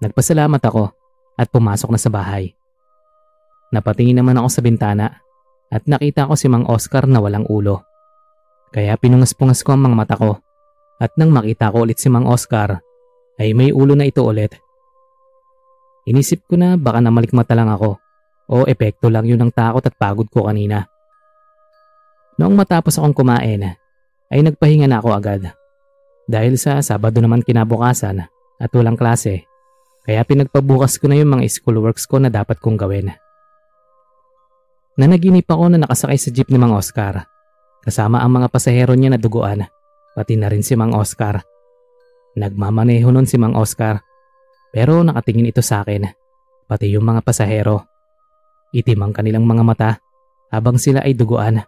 Nagpasalamat 0.00 0.62
ako 0.64 0.90
at 1.36 1.46
pumasok 1.52 1.92
na 1.92 2.00
sa 2.00 2.08
bahay. 2.08 2.56
Napatingin 3.70 4.18
naman 4.18 4.40
ako 4.40 4.48
sa 4.50 4.60
bintana 4.64 5.06
at 5.70 5.86
nakita 5.86 6.26
ko 6.26 6.34
si 6.34 6.50
Mang 6.50 6.66
Oscar 6.66 7.06
na 7.06 7.22
walang 7.22 7.46
ulo. 7.46 7.86
Kaya 8.74 8.96
pinungas-pungas 8.98 9.62
ko 9.62 9.76
ang 9.76 9.86
mga 9.86 9.96
mata 9.96 10.16
ko 10.18 10.40
at 10.98 11.14
nang 11.14 11.30
makita 11.30 11.70
ko 11.70 11.86
ulit 11.86 12.02
si 12.02 12.10
Mang 12.10 12.26
Oscar 12.26 12.82
ay 13.38 13.54
may 13.54 13.70
ulo 13.70 13.94
na 13.94 14.08
ito 14.08 14.26
ulit. 14.26 14.58
Inisip 16.08 16.48
ko 16.50 16.58
na 16.58 16.74
baka 16.74 16.98
namalikmata 16.98 17.54
lang 17.54 17.70
ako 17.70 18.00
o 18.50 18.66
epekto 18.66 19.06
lang 19.06 19.30
yun 19.30 19.38
ng 19.38 19.54
takot 19.54 19.86
at 19.86 19.94
pagod 19.94 20.26
ko 20.26 20.50
kanina. 20.50 20.90
Noong 22.42 22.58
matapos 22.58 22.98
akong 22.98 23.14
kumain 23.14 23.78
ay 24.30 24.40
nagpahinga 24.42 24.90
na 24.90 24.98
ako 24.98 25.14
agad. 25.14 25.54
Dahil 26.26 26.58
sa 26.58 26.82
Sabado 26.82 27.22
naman 27.22 27.46
kinabukasan 27.46 28.26
at 28.58 28.70
walang 28.74 28.98
klase 28.98 29.46
kaya 30.04 30.24
pinagpabukas 30.24 30.96
ko 30.96 31.06
na 31.06 31.20
yung 31.20 31.38
mga 31.38 31.46
schoolworks 31.46 32.08
ko 32.08 32.18
na 32.18 32.32
dapat 32.32 32.58
kong 32.58 32.80
gawin. 32.80 33.12
Nanaginip 34.96 35.46
ako 35.48 35.70
na 35.70 35.78
nakasakay 35.86 36.18
sa 36.18 36.28
jeep 36.32 36.48
ni 36.48 36.58
Mang 36.58 36.74
Oscar. 36.74 37.28
Kasama 37.80 38.20
ang 38.20 38.32
mga 38.36 38.52
pasahero 38.52 38.92
niya 38.92 39.16
na 39.16 39.20
duguan, 39.20 39.64
pati 40.12 40.36
na 40.36 40.52
rin 40.52 40.60
si 40.60 40.76
Mang 40.76 40.92
Oscar. 40.92 41.40
Nagmamaneho 42.36 43.08
nun 43.08 43.24
si 43.24 43.40
Mang 43.40 43.56
Oscar, 43.56 44.00
pero 44.70 45.00
nakatingin 45.00 45.50
ito 45.50 45.64
sa 45.64 45.82
akin, 45.82 46.04
pati 46.68 46.92
yung 46.92 47.04
mga 47.04 47.24
pasahero. 47.24 47.89
Itim 48.70 49.02
ang 49.02 49.12
kanilang 49.14 49.42
mga 49.42 49.62
mata 49.66 49.90
habang 50.54 50.78
sila 50.78 51.02
ay 51.02 51.14
duguan. 51.14 51.58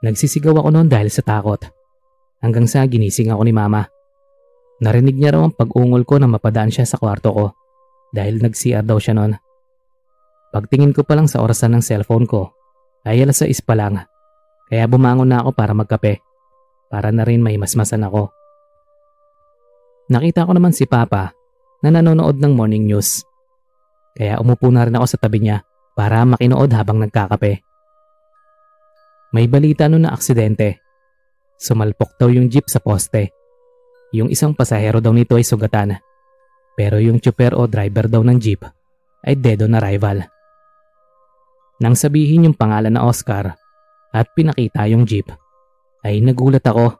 Nagsisigaw 0.00 0.56
ako 0.56 0.68
noon 0.72 0.88
dahil 0.88 1.12
sa 1.12 1.20
takot. 1.20 1.60
Hanggang 2.40 2.68
sa 2.68 2.84
ginising 2.84 3.32
ako 3.32 3.42
ni 3.44 3.52
Mama. 3.52 3.84
Narinig 4.80 5.16
niya 5.16 5.36
raw 5.36 5.48
ang 5.48 5.56
pag-ungol 5.56 6.04
ko 6.04 6.20
na 6.20 6.28
mapadaan 6.28 6.68
siya 6.68 6.84
sa 6.84 7.00
kwarto 7.00 7.32
ko 7.32 7.46
dahil 8.12 8.40
nag-CR 8.40 8.84
daw 8.84 9.00
siya 9.00 9.16
noon. 9.16 9.32
Pagtingin 10.52 10.92
ko 10.92 11.04
pa 11.04 11.16
lang 11.16 11.28
sa 11.28 11.40
orasan 11.40 11.76
ng 11.76 11.82
cellphone 11.84 12.28
ko, 12.28 12.52
ay 13.04 13.24
alas 13.24 13.40
6 13.40 13.64
pa 13.64 13.76
lang. 13.76 14.04
Kaya 14.68 14.84
bumangon 14.88 15.28
na 15.28 15.44
ako 15.44 15.52
para 15.52 15.72
magkape. 15.72 16.20
Para 16.92 17.12
na 17.12 17.24
rin 17.24 17.44
may 17.44 17.56
masmasan 17.60 18.04
ako. 18.04 18.32
Nakita 20.12 20.46
ko 20.46 20.52
naman 20.54 20.72
si 20.72 20.86
Papa 20.86 21.34
na 21.82 21.88
nanonood 21.90 22.38
ng 22.38 22.52
morning 22.56 22.86
news. 22.86 23.26
Kaya 24.16 24.38
umupo 24.40 24.70
na 24.70 24.86
rin 24.86 24.96
ako 24.96 25.06
sa 25.06 25.18
tabi 25.18 25.44
niya 25.44 25.66
para 25.96 26.20
makinood 26.28 26.68
habang 26.76 27.00
nagkakape. 27.00 27.64
May 29.32 29.48
balita 29.48 29.88
noon 29.88 30.04
na 30.04 30.12
aksidente. 30.12 30.84
Sumalpok 31.56 32.20
daw 32.20 32.28
yung 32.28 32.52
jeep 32.52 32.68
sa 32.68 32.84
poste. 32.84 33.32
Yung 34.12 34.28
isang 34.28 34.52
pasahero 34.52 35.00
daw 35.00 35.10
nito 35.10 35.40
ay 35.40 35.42
sugatan. 35.42 35.96
Pero 36.76 37.00
yung 37.00 37.16
chopper 37.18 37.56
o 37.56 37.64
driver 37.64 38.12
daw 38.12 38.20
ng 38.20 38.36
jeep 38.36 38.60
ay 39.24 39.34
dead 39.40 39.64
on 39.64 39.74
arrival. 39.74 40.20
Nang 41.80 41.96
sabihin 41.96 42.46
yung 42.48 42.56
pangalan 42.56 42.92
na 42.92 43.04
Oscar 43.04 43.56
at 44.12 44.26
pinakita 44.36 44.84
yung 44.88 45.08
jeep, 45.08 45.28
ay 46.04 46.20
nagulat 46.22 46.64
ako 46.64 46.96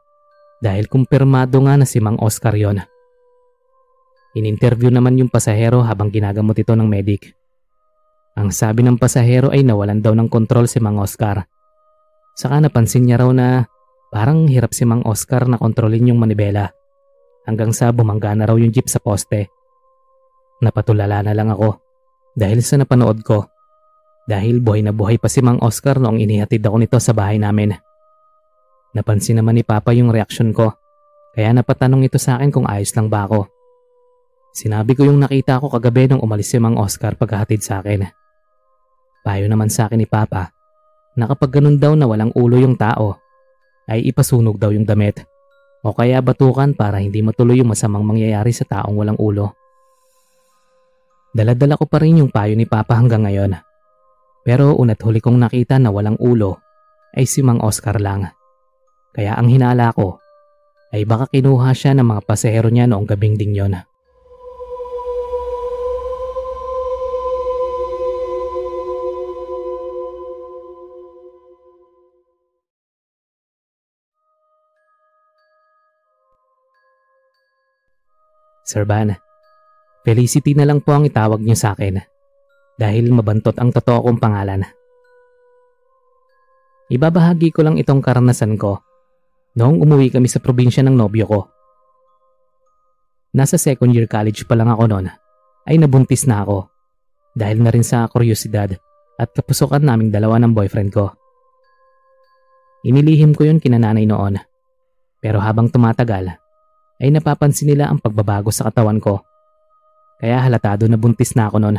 dahil 0.61 0.88
kumpirmado 0.88 1.62
nga 1.62 1.76
na 1.79 1.87
si 1.87 2.00
Mang 2.00 2.19
Oscar 2.21 2.57
yon. 2.57 2.83
Ininterview 4.37 4.93
naman 4.93 5.17
yung 5.17 5.33
pasahero 5.33 5.81
habang 5.81 6.12
ginagamot 6.12 6.57
ito 6.57 6.76
ng 6.76 6.85
medic. 6.85 7.33
Ang 8.37 8.52
sabi 8.52 8.85
ng 8.85 9.00
pasahero 9.00 9.49
ay 9.49 9.64
nawalan 9.64 10.05
daw 10.05 10.12
ng 10.12 10.28
kontrol 10.28 10.69
si 10.69 10.76
Mang 10.76 11.00
Oscar. 11.00 11.49
Saka 12.37 12.61
napansin 12.61 13.09
niya 13.09 13.25
raw 13.25 13.33
na 13.33 13.64
parang 14.12 14.45
hirap 14.45 14.76
si 14.76 14.85
Mang 14.85 15.00
Oscar 15.09 15.49
na 15.49 15.57
kontrolin 15.57 16.12
yung 16.12 16.21
manibela 16.21 16.69
hanggang 17.49 17.73
sa 17.73 17.88
bumangga 17.97 18.37
na 18.37 18.45
raw 18.45 18.61
yung 18.61 18.69
jeep 18.69 18.93
sa 18.93 19.00
poste. 19.00 19.49
Napatulala 20.61 21.25
na 21.25 21.33
lang 21.33 21.49
ako 21.49 21.81
dahil 22.37 22.61
sa 22.61 22.76
napanood 22.76 23.25
ko 23.25 23.49
dahil 24.28 24.61
buhay 24.61 24.85
na 24.85 24.93
buhay 24.93 25.16
pa 25.16 25.33
si 25.33 25.40
Mang 25.40 25.62
Oscar 25.64 25.97
noong 25.97 26.21
inihatid 26.21 26.61
ako 26.61 26.76
nito 26.76 26.99
sa 27.00 27.16
bahay 27.16 27.40
namin. 27.40 27.73
Napansin 28.93 29.40
naman 29.40 29.57
ni 29.57 29.64
Papa 29.64 29.95
yung 29.95 30.12
reaksyon 30.12 30.50
ko, 30.50 30.76
kaya 31.33 31.55
napatanong 31.55 32.05
ito 32.05 32.19
sa 32.19 32.37
akin 32.37 32.50
kung 32.50 32.66
ayos 32.66 32.90
lang 32.99 33.07
ba 33.07 33.25
ako. 33.25 33.47
Sinabi 34.57 34.99
ko 34.99 35.07
yung 35.07 35.23
nakita 35.23 35.62
ko 35.62 35.71
kagabi 35.71 36.11
nung 36.11 36.25
umalis 36.25 36.50
si 36.50 36.59
Mang 36.59 36.75
Oscar 36.76 37.14
pagkahatid 37.14 37.62
sa 37.62 37.81
akin. 37.81 38.25
Payo 39.26 39.50
naman 39.50 39.66
sa 39.66 39.90
akin 39.90 39.99
ni 39.99 40.06
Papa 40.06 40.54
na 41.18 41.26
kapag 41.26 41.59
ganun 41.59 41.83
daw 41.83 41.99
na 41.99 42.06
walang 42.06 42.30
ulo 42.38 42.62
yung 42.62 42.78
tao, 42.78 43.18
ay 43.90 44.06
ipasunog 44.06 44.54
daw 44.54 44.71
yung 44.71 44.87
damit 44.87 45.26
o 45.83 45.90
kaya 45.90 46.23
batukan 46.23 46.78
para 46.78 47.02
hindi 47.02 47.26
matuloy 47.26 47.59
yung 47.59 47.75
masamang 47.75 48.06
mangyayari 48.06 48.54
sa 48.54 48.62
taong 48.62 48.95
walang 48.95 49.18
ulo. 49.18 49.50
Daladala 51.35 51.75
ko 51.75 51.90
pa 51.90 51.99
rin 51.99 52.23
yung 52.23 52.30
payo 52.30 52.54
ni 52.54 52.71
Papa 52.71 52.95
hanggang 52.95 53.26
ngayon. 53.26 53.59
Pero 54.47 54.78
unat 54.78 55.02
huli 55.02 55.18
kong 55.18 55.42
nakita 55.42 55.83
na 55.83 55.90
walang 55.90 56.16
ulo 56.23 56.62
ay 57.18 57.26
si 57.26 57.42
Mang 57.42 57.59
Oscar 57.66 57.99
lang. 57.99 58.30
Kaya 59.11 59.35
ang 59.35 59.50
hinala 59.50 59.90
ko 59.90 60.23
ay 60.95 61.02
baka 61.02 61.26
kinuha 61.35 61.75
siya 61.75 61.99
ng 61.99 62.06
mga 62.06 62.23
pasahero 62.30 62.71
niya 62.71 62.87
noong 62.87 63.11
gabing 63.11 63.35
ding 63.35 63.59
yon. 63.59 63.75
Sir 78.66 78.82
Van, 78.82 79.14
Felicity 80.06 80.54
na 80.54 80.62
lang 80.62 80.82
po 80.82 80.94
ang 80.94 81.02
itawag 81.02 81.42
niyo 81.42 81.58
sa 81.58 81.75
akin 81.75 81.99
dahil 82.78 83.11
mabantot 83.11 83.58
ang 83.58 83.75
totoo 83.75 84.06
kong 84.06 84.23
pangalan. 84.23 84.62
Ibabahagi 86.87 87.50
ko 87.50 87.66
lang 87.66 87.75
itong 87.75 87.99
karanasan 87.99 88.54
ko 88.54 88.78
noong 89.58 89.82
umuwi 89.82 90.14
kami 90.14 90.30
sa 90.30 90.38
probinsya 90.38 90.87
ng 90.87 90.94
nobyo 90.94 91.26
ko. 91.26 91.40
Nasa 93.35 93.58
second 93.58 93.90
year 93.90 94.06
college 94.06 94.46
pa 94.46 94.54
lang 94.54 94.70
ako 94.70 94.87
noon 94.87 95.11
ay 95.66 95.75
nabuntis 95.82 96.30
na 96.30 96.46
ako 96.46 96.70
dahil 97.35 97.66
na 97.66 97.75
rin 97.75 97.82
sa 97.82 98.06
kuryosidad 98.06 98.78
at 99.18 99.28
kapusukan 99.35 99.82
naming 99.82 100.14
dalawa 100.14 100.38
ng 100.38 100.54
boyfriend 100.54 100.94
ko. 100.94 101.11
Inilihim 102.87 103.35
ko 103.35 103.42
yun 103.42 103.58
kinananay 103.58 104.06
noon 104.06 104.38
pero 105.18 105.42
habang 105.42 105.66
tumatagal 105.66 106.46
ay 107.00 107.12
napapansin 107.12 107.69
nila 107.73 107.93
ang 107.93 108.00
pagbabago 108.00 108.49
sa 108.49 108.69
katawan 108.69 109.00
ko. 109.00 109.21
Kaya 110.17 110.41
halatado 110.41 110.88
na 110.88 110.97
buntis 110.97 111.37
na 111.37 111.49
ako 111.49 111.61
noon. 111.61 111.79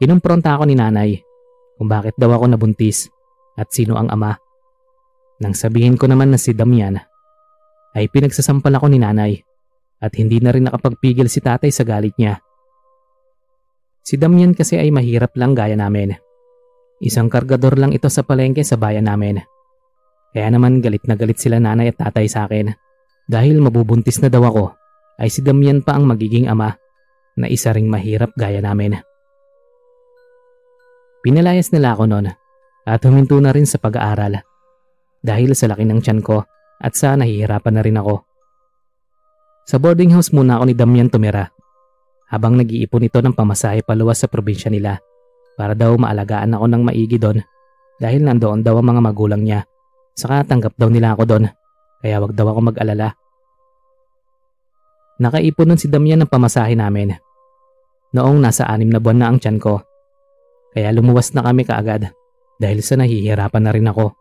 Kinumpronta 0.00 0.56
ako 0.56 0.64
ni 0.66 0.74
nanay 0.74 1.20
kung 1.78 1.86
bakit 1.90 2.16
daw 2.18 2.32
ako 2.34 2.50
nabuntis 2.50 3.06
at 3.54 3.70
sino 3.70 3.94
ang 3.94 4.10
ama. 4.10 4.34
Nang 5.42 5.54
sabihin 5.54 5.98
ko 5.98 6.06
naman 6.06 6.30
na 6.30 6.38
si 6.38 6.54
Damian, 6.54 6.98
ay 7.94 8.10
pinagsasampal 8.10 8.74
ako 8.74 8.90
ni 8.90 8.98
nanay 8.98 9.32
at 10.02 10.12
hindi 10.18 10.42
na 10.42 10.50
rin 10.50 10.66
nakapagpigil 10.66 11.30
si 11.30 11.38
tatay 11.38 11.70
sa 11.70 11.86
galit 11.86 12.14
niya. 12.18 12.42
Si 14.04 14.18
Damian 14.20 14.52
kasi 14.52 14.76
ay 14.76 14.90
mahirap 14.90 15.32
lang 15.38 15.54
gaya 15.54 15.78
namin. 15.78 16.12
Isang 17.00 17.30
kargador 17.30 17.78
lang 17.78 17.94
ito 17.94 18.10
sa 18.10 18.26
palengke 18.26 18.66
sa 18.66 18.76
bayan 18.76 19.06
namin. 19.08 19.40
Kaya 20.34 20.50
naman 20.50 20.82
galit 20.82 21.06
na 21.06 21.14
galit 21.14 21.38
sila 21.38 21.62
nanay 21.62 21.94
at 21.94 21.98
tatay 21.98 22.26
sa 22.26 22.44
akin. 22.44 22.74
Dahil 23.24 23.56
mabubuntis 23.60 24.20
na 24.20 24.28
daw 24.28 24.44
ako, 24.44 24.76
ay 25.16 25.32
si 25.32 25.40
Damian 25.40 25.80
pa 25.80 25.96
ang 25.96 26.04
magiging 26.04 26.50
ama 26.50 26.76
na 27.40 27.46
isa 27.48 27.72
ring 27.72 27.88
mahirap 27.88 28.34
gaya 28.36 28.60
namin. 28.60 29.00
Pinalayas 31.24 31.72
nila 31.72 31.96
ako 31.96 32.04
noon 32.04 32.28
at 32.84 33.00
huminto 33.08 33.40
na 33.40 33.48
rin 33.48 33.64
sa 33.64 33.80
pag-aaral 33.80 34.44
dahil 35.24 35.56
sa 35.56 35.72
laki 35.72 35.88
ng 35.88 36.04
tiyan 36.04 36.20
ko 36.20 36.44
at 36.84 36.92
sa 36.92 37.16
nahihirapan 37.16 37.74
na 37.80 37.82
rin 37.82 37.96
ako. 37.96 38.20
Sa 39.64 39.80
boarding 39.80 40.12
house 40.12 40.28
muna 40.36 40.60
ako 40.60 40.64
ni 40.68 40.74
Damian 40.76 41.08
tumira 41.08 41.48
habang 42.28 42.60
nag-iipon 42.60 43.08
ito 43.08 43.24
ng 43.24 43.32
pamasahe 43.32 43.80
paluwas 43.80 44.20
sa 44.20 44.28
probinsya 44.28 44.68
nila 44.68 45.00
para 45.56 45.72
daw 45.72 45.96
maalagaan 45.96 46.52
ako 46.52 46.66
ng 46.68 46.82
maigi 46.84 47.16
doon 47.16 47.40
dahil 47.96 48.20
nandoon 48.26 48.60
daw 48.60 48.76
ang 48.76 48.86
mga 48.92 49.00
magulang 49.00 49.40
niya 49.40 49.64
saka 50.12 50.44
tanggap 50.44 50.76
daw 50.76 50.92
nila 50.92 51.16
ako 51.16 51.24
doon 51.24 51.44
kaya 52.04 52.20
wag 52.20 52.36
daw 52.36 52.52
ako 52.52 52.68
mag-alala. 52.68 53.16
Nakaipon 55.24 55.72
nun 55.72 55.80
si 55.80 55.88
Damian 55.88 56.20
ng 56.20 56.28
pamasahe 56.28 56.76
namin. 56.76 57.16
Noong 58.12 58.44
nasa 58.44 58.68
anim 58.68 58.92
na 58.92 59.00
buwan 59.00 59.24
na 59.24 59.26
ang 59.32 59.40
tiyan 59.40 59.56
ko. 59.56 59.80
Kaya 60.76 60.92
lumuwas 60.92 61.32
na 61.32 61.40
kami 61.40 61.64
kaagad 61.64 62.12
dahil 62.60 62.78
sa 62.84 63.00
nahihirapan 63.00 63.62
na 63.64 63.72
rin 63.72 63.88
ako. 63.88 64.12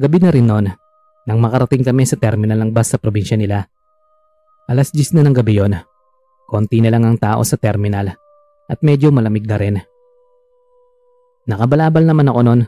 Gabi 0.00 0.18
na 0.24 0.32
rin 0.32 0.48
noon 0.48 0.66
nang 1.28 1.38
makarating 1.44 1.84
kami 1.84 2.08
sa 2.08 2.16
terminal 2.16 2.56
ng 2.56 2.72
bus 2.72 2.88
sa 2.88 2.96
probinsya 2.96 3.36
nila. 3.36 3.60
Alas 4.72 4.96
10 4.96 5.20
na 5.20 5.28
ng 5.28 5.36
gabi 5.36 5.60
yon. 5.60 5.76
Konti 6.48 6.80
na 6.80 6.88
lang 6.88 7.04
ang 7.04 7.20
tao 7.20 7.44
sa 7.44 7.60
terminal 7.60 8.16
at 8.64 8.78
medyo 8.80 9.12
malamig 9.12 9.44
na 9.44 9.60
rin. 9.60 9.76
Nakabalabal 11.44 12.08
naman 12.08 12.32
ako 12.32 12.40
noon 12.48 12.60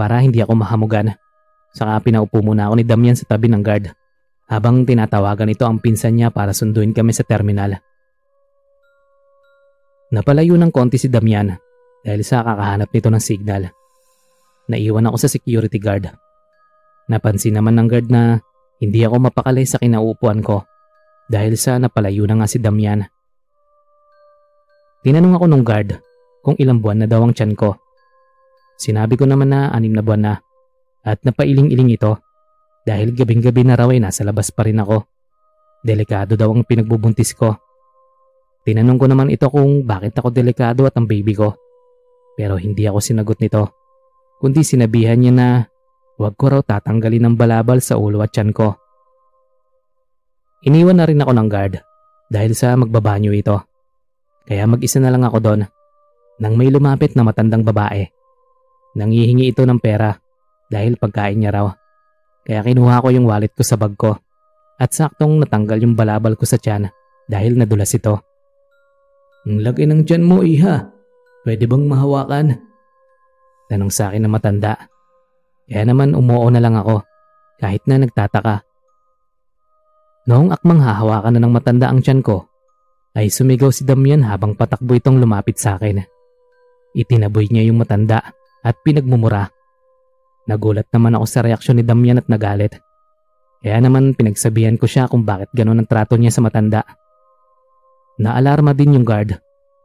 para 0.00 0.24
hindi 0.24 0.40
ako 0.40 0.64
mahamugan 0.64 1.12
Saka 1.70 2.02
pinaupo 2.02 2.42
muna 2.42 2.66
ako 2.66 2.74
ni 2.82 2.84
Damian 2.86 3.14
sa 3.14 3.26
tabi 3.30 3.46
ng 3.46 3.62
guard 3.62 3.90
habang 4.50 4.82
tinatawagan 4.82 5.54
ito 5.54 5.62
ang 5.62 5.78
pinsan 5.78 6.18
niya 6.18 6.34
para 6.34 6.50
sunduin 6.50 6.90
kami 6.90 7.14
sa 7.14 7.22
terminal. 7.22 7.78
Napalayo 10.10 10.58
ng 10.58 10.74
konti 10.74 10.98
si 10.98 11.06
Damian 11.06 11.54
dahil 12.02 12.22
sa 12.26 12.42
kakahanap 12.42 12.90
nito 12.90 13.08
ng 13.14 13.22
signal. 13.22 13.70
Naiwan 14.66 15.06
ako 15.06 15.16
sa 15.22 15.30
security 15.30 15.78
guard. 15.78 16.10
Napansin 17.06 17.54
naman 17.54 17.78
ng 17.78 17.86
guard 17.86 18.06
na 18.10 18.42
hindi 18.82 19.06
ako 19.06 19.30
mapakalay 19.30 19.62
sa 19.62 19.78
kinauupuan 19.78 20.42
ko 20.42 20.66
dahil 21.30 21.54
sa 21.54 21.78
napalayo 21.78 22.26
na 22.26 22.42
nga 22.42 22.50
si 22.50 22.58
Damian. 22.58 23.06
Tinanong 25.06 25.38
ako 25.38 25.46
ng 25.46 25.62
guard 25.62 25.88
kung 26.42 26.58
ilang 26.58 26.82
buwan 26.82 27.04
na 27.04 27.06
daw 27.06 27.22
ang 27.22 27.30
tiyan 27.30 27.54
ko. 27.54 27.78
Sinabi 28.82 29.14
ko 29.14 29.30
naman 29.30 29.54
na 29.54 29.70
anim 29.70 29.94
na 29.94 30.02
buwan 30.02 30.22
na 30.26 30.32
at 31.04 31.20
napailing-iling 31.24 31.96
ito 31.96 32.20
dahil 32.84 33.12
gabing-gabi 33.12 33.62
na 33.64 33.76
raw 33.76 33.88
ay 33.88 34.00
nasa 34.00 34.24
labas 34.24 34.52
pa 34.52 34.64
rin 34.64 34.80
ako. 34.80 35.04
Delikado 35.80 36.36
daw 36.36 36.52
ang 36.52 36.64
pinagbubuntis 36.64 37.32
ko. 37.32 37.56
Tinanong 38.64 38.98
ko 39.00 39.06
naman 39.08 39.32
ito 39.32 39.48
kung 39.48 39.88
bakit 39.88 40.12
ako 40.20 40.28
delikado 40.28 40.84
at 40.84 40.92
ang 40.96 41.08
baby 41.08 41.32
ko. 41.32 41.56
Pero 42.36 42.60
hindi 42.60 42.84
ako 42.84 43.00
sinagot 43.00 43.40
nito. 43.40 43.72
Kundi 44.40 44.64
sinabihan 44.64 45.16
niya 45.16 45.32
na 45.32 45.48
huwag 46.20 46.36
ko 46.36 46.52
raw 46.52 46.60
tatanggalin 46.60 47.32
ng 47.32 47.34
balabal 47.36 47.80
sa 47.80 47.96
ulo 47.96 48.20
at 48.20 48.32
tiyan 48.32 48.52
ko. 48.52 48.76
Iniwan 50.68 51.00
na 51.00 51.08
rin 51.08 51.20
ako 51.20 51.32
ng 51.32 51.48
guard 51.48 51.74
dahil 52.28 52.52
sa 52.52 52.76
magbabanyo 52.76 53.32
ito. 53.32 53.56
Kaya 54.44 54.68
mag-isa 54.68 55.00
na 55.00 55.08
lang 55.08 55.24
ako 55.24 55.38
doon 55.40 55.60
nang 56.40 56.54
may 56.56 56.68
lumapit 56.72 57.16
na 57.16 57.24
matandang 57.24 57.64
babae. 57.64 58.08
Nangihingi 58.96 59.52
ito 59.52 59.64
ng 59.64 59.80
pera 59.80 60.12
dahil 60.70 60.94
pagkain 60.96 61.42
niya 61.42 61.50
raw. 61.50 61.66
Kaya 62.46 62.64
kinuha 62.64 63.02
ko 63.02 63.08
yung 63.12 63.26
wallet 63.28 63.52
ko 63.52 63.66
sa 63.66 63.76
bag 63.76 63.98
ko 63.98 64.16
at 64.80 64.90
saktong 64.96 65.44
natanggal 65.44 65.76
yung 65.82 65.98
balabal 65.98 66.38
ko 66.38 66.48
sa 66.48 66.56
tiyan 66.56 66.88
dahil 67.28 67.58
nadulas 67.58 67.92
ito. 67.92 68.16
Ang 69.44 69.60
laki 69.60 69.84
ng 69.84 70.06
tiyan 70.08 70.24
mo, 70.24 70.40
iha. 70.40 70.88
Pwede 71.44 71.64
bang 71.68 71.84
mahawakan? 71.84 72.46
Tanong 73.68 73.92
sa 73.92 74.08
akin 74.08 74.24
na 74.24 74.30
matanda. 74.30 74.72
Kaya 75.68 75.84
naman 75.84 76.16
umuo 76.16 76.48
na 76.48 76.60
lang 76.60 76.76
ako 76.76 77.04
kahit 77.60 77.84
na 77.84 78.00
nagtataka. 78.00 78.64
Noong 80.28 80.52
akmang 80.52 80.80
hahawakan 80.80 81.36
na 81.36 81.40
ng 81.44 81.52
matanda 81.52 81.86
ang 81.88 82.00
tiyan 82.04 82.20
ko, 82.24 82.48
ay 83.16 83.28
sumigaw 83.28 83.72
si 83.74 83.82
Damian 83.82 84.22
habang 84.22 84.54
patakbo 84.54 84.94
itong 84.94 85.18
lumapit 85.18 85.58
sa 85.58 85.76
akin. 85.76 86.02
Itinaboy 86.94 87.50
niya 87.50 87.68
yung 87.68 87.80
matanda 87.80 88.34
at 88.60 88.74
pinagmumura 88.84 89.48
Nagulat 90.50 90.90
naman 90.90 91.14
ako 91.14 91.26
sa 91.30 91.46
reaksyon 91.46 91.78
ni 91.78 91.86
Damian 91.86 92.18
at 92.18 92.26
nagalit. 92.26 92.74
Kaya 93.62 93.78
naman 93.78 94.18
pinagsabihan 94.18 94.74
ko 94.74 94.90
siya 94.90 95.06
kung 95.06 95.22
bakit 95.22 95.46
gano'n 95.54 95.78
ang 95.78 95.86
trato 95.86 96.18
niya 96.18 96.34
sa 96.34 96.42
matanda. 96.42 96.82
Naalarma 98.18 98.74
din 98.74 98.98
yung 98.98 99.06
guard, 99.06 99.38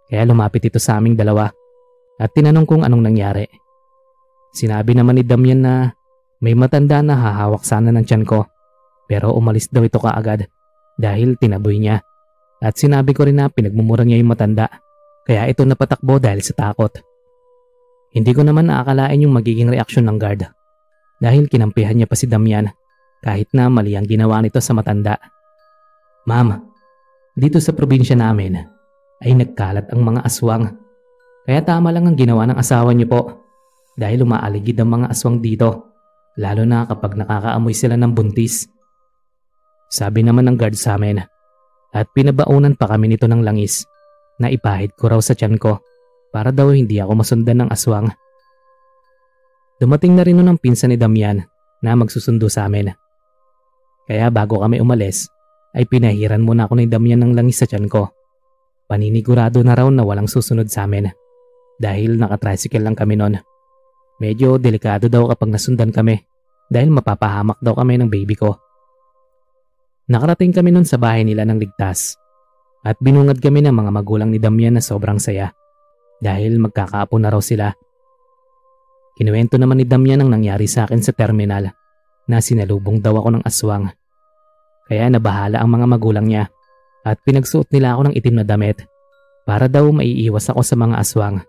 kaya 0.10 0.26
lumapit 0.26 0.66
ito 0.66 0.82
sa 0.82 0.98
aming 0.98 1.14
dalawa 1.14 1.54
at 2.18 2.34
tinanong 2.34 2.66
kung 2.66 2.82
anong 2.82 3.04
nangyari. 3.06 3.46
Sinabi 4.58 4.98
naman 4.98 5.22
ni 5.22 5.24
Damian 5.28 5.62
na 5.62 5.94
may 6.42 6.58
matanda 6.58 7.06
na 7.06 7.14
hahawak 7.14 7.62
sana 7.62 7.94
ng 7.94 8.02
tiyan 8.02 8.26
ko 8.26 8.50
pero 9.06 9.38
umalis 9.38 9.70
daw 9.70 9.86
ito 9.86 10.02
kaagad 10.02 10.50
dahil 10.98 11.38
tinaboy 11.38 11.78
niya. 11.78 12.02
At 12.58 12.80
sinabi 12.80 13.14
ko 13.14 13.30
rin 13.30 13.38
na 13.38 13.54
pinagmumura 13.54 14.02
niya 14.02 14.18
yung 14.18 14.34
matanda 14.34 14.82
kaya 15.28 15.46
ito 15.46 15.62
napatakbo 15.62 16.18
dahil 16.18 16.42
sa 16.42 16.58
takot. 16.58 16.96
Hindi 18.16 18.32
ko 18.32 18.42
naman 18.48 18.72
naakalain 18.72 19.22
yung 19.22 19.36
magiging 19.36 19.70
reaksyon 19.70 20.08
ng 20.08 20.18
guard 20.18 20.55
dahil 21.20 21.48
kinampihan 21.48 21.96
niya 21.96 22.08
pa 22.10 22.16
si 22.18 22.28
Damian 22.28 22.68
kahit 23.24 23.50
na 23.56 23.72
mali 23.72 23.98
ang 23.98 24.06
ginawa 24.06 24.44
nito 24.44 24.62
sa 24.62 24.76
matanda. 24.78 25.18
Ma'am, 26.30 26.58
dito 27.34 27.58
sa 27.58 27.74
probinsya 27.74 28.14
namin 28.14 28.58
ay 29.24 29.32
nagkalat 29.34 29.90
ang 29.90 30.02
mga 30.06 30.22
aswang. 30.26 30.76
Kaya 31.46 31.62
tama 31.62 31.94
lang 31.94 32.10
ang 32.10 32.18
ginawa 32.18 32.46
ng 32.50 32.58
asawa 32.58 32.94
niyo 32.94 33.08
po 33.10 33.22
dahil 33.96 34.26
umaaligid 34.26 34.78
ang 34.82 34.90
mga 35.02 35.08
aswang 35.14 35.40
dito. 35.40 35.92
lalo 36.36 36.68
na 36.68 36.84
kapag 36.84 37.16
nakakaamoy 37.16 37.72
sila 37.72 37.96
ng 37.96 38.12
buntis. 38.12 38.68
Sabi 39.88 40.20
naman 40.20 40.52
ng 40.52 40.60
guard 40.60 40.76
sa 40.76 41.00
amin 41.00 41.24
at 41.96 42.06
pinabaunan 42.12 42.76
pa 42.76 42.92
kami 42.92 43.08
nito 43.08 43.24
ng 43.24 43.40
langis 43.40 43.88
na 44.36 44.52
ipahid 44.52 44.92
ko 45.00 45.16
raw 45.16 45.20
sa 45.24 45.32
tiyan 45.32 45.56
ko 45.56 45.80
para 46.36 46.52
daw 46.52 46.76
hindi 46.76 47.00
ako 47.00 47.24
masundan 47.24 47.64
ng 47.64 47.70
aswang. 47.72 48.12
Dumating 49.76 50.16
na 50.16 50.24
rin 50.24 50.40
nun 50.40 50.48
ang 50.52 50.60
pinsan 50.60 50.96
ni 50.96 50.98
Damian 50.98 51.44
na 51.84 51.92
magsusundo 51.94 52.48
sa 52.48 52.66
amin. 52.66 52.92
Kaya 54.08 54.32
bago 54.32 54.64
kami 54.64 54.80
umalis, 54.80 55.28
ay 55.76 55.84
pinahiran 55.84 56.40
muna 56.40 56.70
ako 56.70 56.80
ni 56.80 56.88
Damian 56.88 57.20
ng 57.20 57.36
langis 57.36 57.60
sa 57.60 57.68
tiyan 57.68 57.92
ko. 57.92 58.08
Paninigurado 58.88 59.60
na 59.66 59.76
raw 59.76 59.90
na 59.92 60.08
walang 60.08 60.32
susunod 60.32 60.72
sa 60.72 60.88
amin 60.88 61.12
dahil 61.76 62.16
nakatricycle 62.16 62.80
lang 62.80 62.96
kami 62.96 63.20
noon. 63.20 63.36
Medyo 64.24 64.56
delikado 64.56 65.12
daw 65.12 65.28
kapag 65.36 65.52
nasundan 65.52 65.92
kami 65.92 66.16
dahil 66.72 66.88
mapapahamak 66.96 67.60
daw 67.60 67.76
kami 67.76 68.00
ng 68.00 68.08
baby 68.08 68.40
ko. 68.40 68.56
Nakarating 70.08 70.56
kami 70.56 70.72
noon 70.72 70.88
sa 70.88 70.96
bahay 70.96 71.28
nila 71.28 71.44
ng 71.44 71.60
ligtas 71.60 72.16
at 72.86 72.96
binungad 73.02 73.42
kami 73.42 73.66
ng 73.66 73.74
mga 73.74 73.92
magulang 73.92 74.30
ni 74.32 74.40
Damian 74.40 74.78
na 74.78 74.84
sobrang 74.86 75.20
saya 75.20 75.52
dahil 76.22 76.62
magkakaapo 76.62 77.18
na 77.20 77.34
raw 77.34 77.42
sila. 77.44 77.74
Kinuwento 79.16 79.56
naman 79.56 79.80
ni 79.80 79.86
Damian 79.88 80.20
ang 80.20 80.32
nangyari 80.32 80.68
sa 80.68 80.84
akin 80.84 81.00
sa 81.00 81.16
terminal 81.16 81.72
na 82.28 82.38
sinalubong 82.44 83.00
daw 83.00 83.16
ako 83.16 83.40
ng 83.40 83.44
aswang. 83.48 83.88
Kaya 84.86 85.08
nabahala 85.08 85.64
ang 85.64 85.72
mga 85.72 85.86
magulang 85.88 86.28
niya 86.28 86.52
at 87.08 87.18
pinagsuot 87.24 87.72
nila 87.72 87.96
ako 87.96 88.12
ng 88.12 88.14
itim 88.20 88.36
na 88.42 88.46
damit 88.46 88.84
para 89.48 89.72
daw 89.72 89.88
maiiwas 89.90 90.52
ako 90.52 90.62
sa 90.62 90.76
mga 90.76 91.00
aswang. 91.00 91.40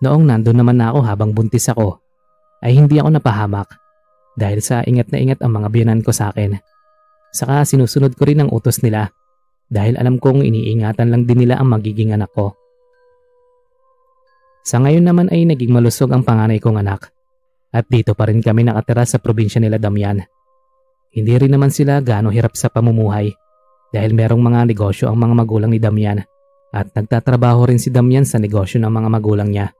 Noong 0.00 0.24
nandun 0.24 0.56
naman 0.56 0.80
na 0.80 0.92
ako 0.92 1.00
habang 1.04 1.30
buntis 1.36 1.68
ako, 1.68 2.00
ay 2.64 2.76
hindi 2.76 2.96
ako 2.96 3.16
napahamak 3.16 3.68
dahil 4.36 4.60
sa 4.60 4.80
ingat 4.84 5.12
na 5.12 5.18
ingat 5.20 5.40
ang 5.40 5.56
mga 5.56 5.68
biyanan 5.72 6.00
ko 6.00 6.12
sa 6.12 6.32
akin. 6.32 6.56
Saka 7.32 7.64
sinusunod 7.68 8.16
ko 8.16 8.24
rin 8.28 8.40
ang 8.40 8.48
utos 8.52 8.80
nila 8.80 9.12
dahil 9.68 9.98
alam 10.00 10.16
kong 10.16 10.40
iniingatan 10.40 11.10
lang 11.10 11.28
din 11.28 11.44
nila 11.44 11.60
ang 11.60 11.68
magiging 11.68 12.16
anak 12.16 12.32
ko. 12.32 12.54
Sa 14.66 14.82
ngayon 14.82 15.06
naman 15.06 15.30
ay 15.30 15.46
naging 15.46 15.70
malusog 15.70 16.10
ang 16.10 16.26
panganay 16.26 16.58
kong 16.58 16.82
anak 16.82 17.14
at 17.70 17.86
dito 17.86 18.18
pa 18.18 18.26
rin 18.26 18.42
kami 18.42 18.66
nakatira 18.66 19.06
sa 19.06 19.22
probinsya 19.22 19.62
nila 19.62 19.78
Damian. 19.78 20.18
Hindi 21.14 21.34
rin 21.38 21.54
naman 21.54 21.70
sila 21.70 22.02
gaano 22.02 22.34
hirap 22.34 22.58
sa 22.58 22.66
pamumuhay 22.66 23.30
dahil 23.94 24.10
merong 24.10 24.42
mga 24.42 24.60
negosyo 24.66 25.06
ang 25.06 25.22
mga 25.22 25.34
magulang 25.38 25.70
ni 25.70 25.78
Damian 25.78 26.18
at 26.74 26.90
nagtatrabaho 26.90 27.70
rin 27.70 27.78
si 27.78 27.94
Damian 27.94 28.26
sa 28.26 28.42
negosyo 28.42 28.82
ng 28.82 28.90
mga 28.90 29.08
magulang 29.08 29.54
niya. 29.54 29.70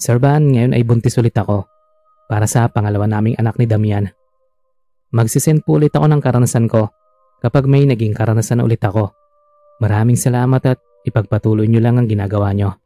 Sir 0.00 0.16
Van, 0.16 0.40
ngayon 0.40 0.72
ay 0.72 0.80
buntis 0.88 1.20
ulit 1.20 1.36
ako 1.36 1.68
para 2.24 2.48
sa 2.48 2.72
pangalawa 2.72 3.04
naming 3.04 3.36
anak 3.36 3.60
ni 3.60 3.68
Damian. 3.68 4.08
Magsisend 5.12 5.60
po 5.60 5.76
ulit 5.76 5.92
ako 5.92 6.08
ng 6.08 6.24
karanasan 6.24 6.72
ko 6.72 6.88
kapag 7.44 7.68
may 7.68 7.84
naging 7.84 8.16
karanasan 8.16 8.64
ulit 8.64 8.80
ako. 8.80 9.12
Maraming 9.84 10.16
salamat 10.16 10.64
at 10.72 10.80
ipagpatuloy 11.04 11.68
niyo 11.68 11.84
lang 11.84 12.00
ang 12.00 12.08
ginagawa 12.08 12.56
niyo. 12.56 12.83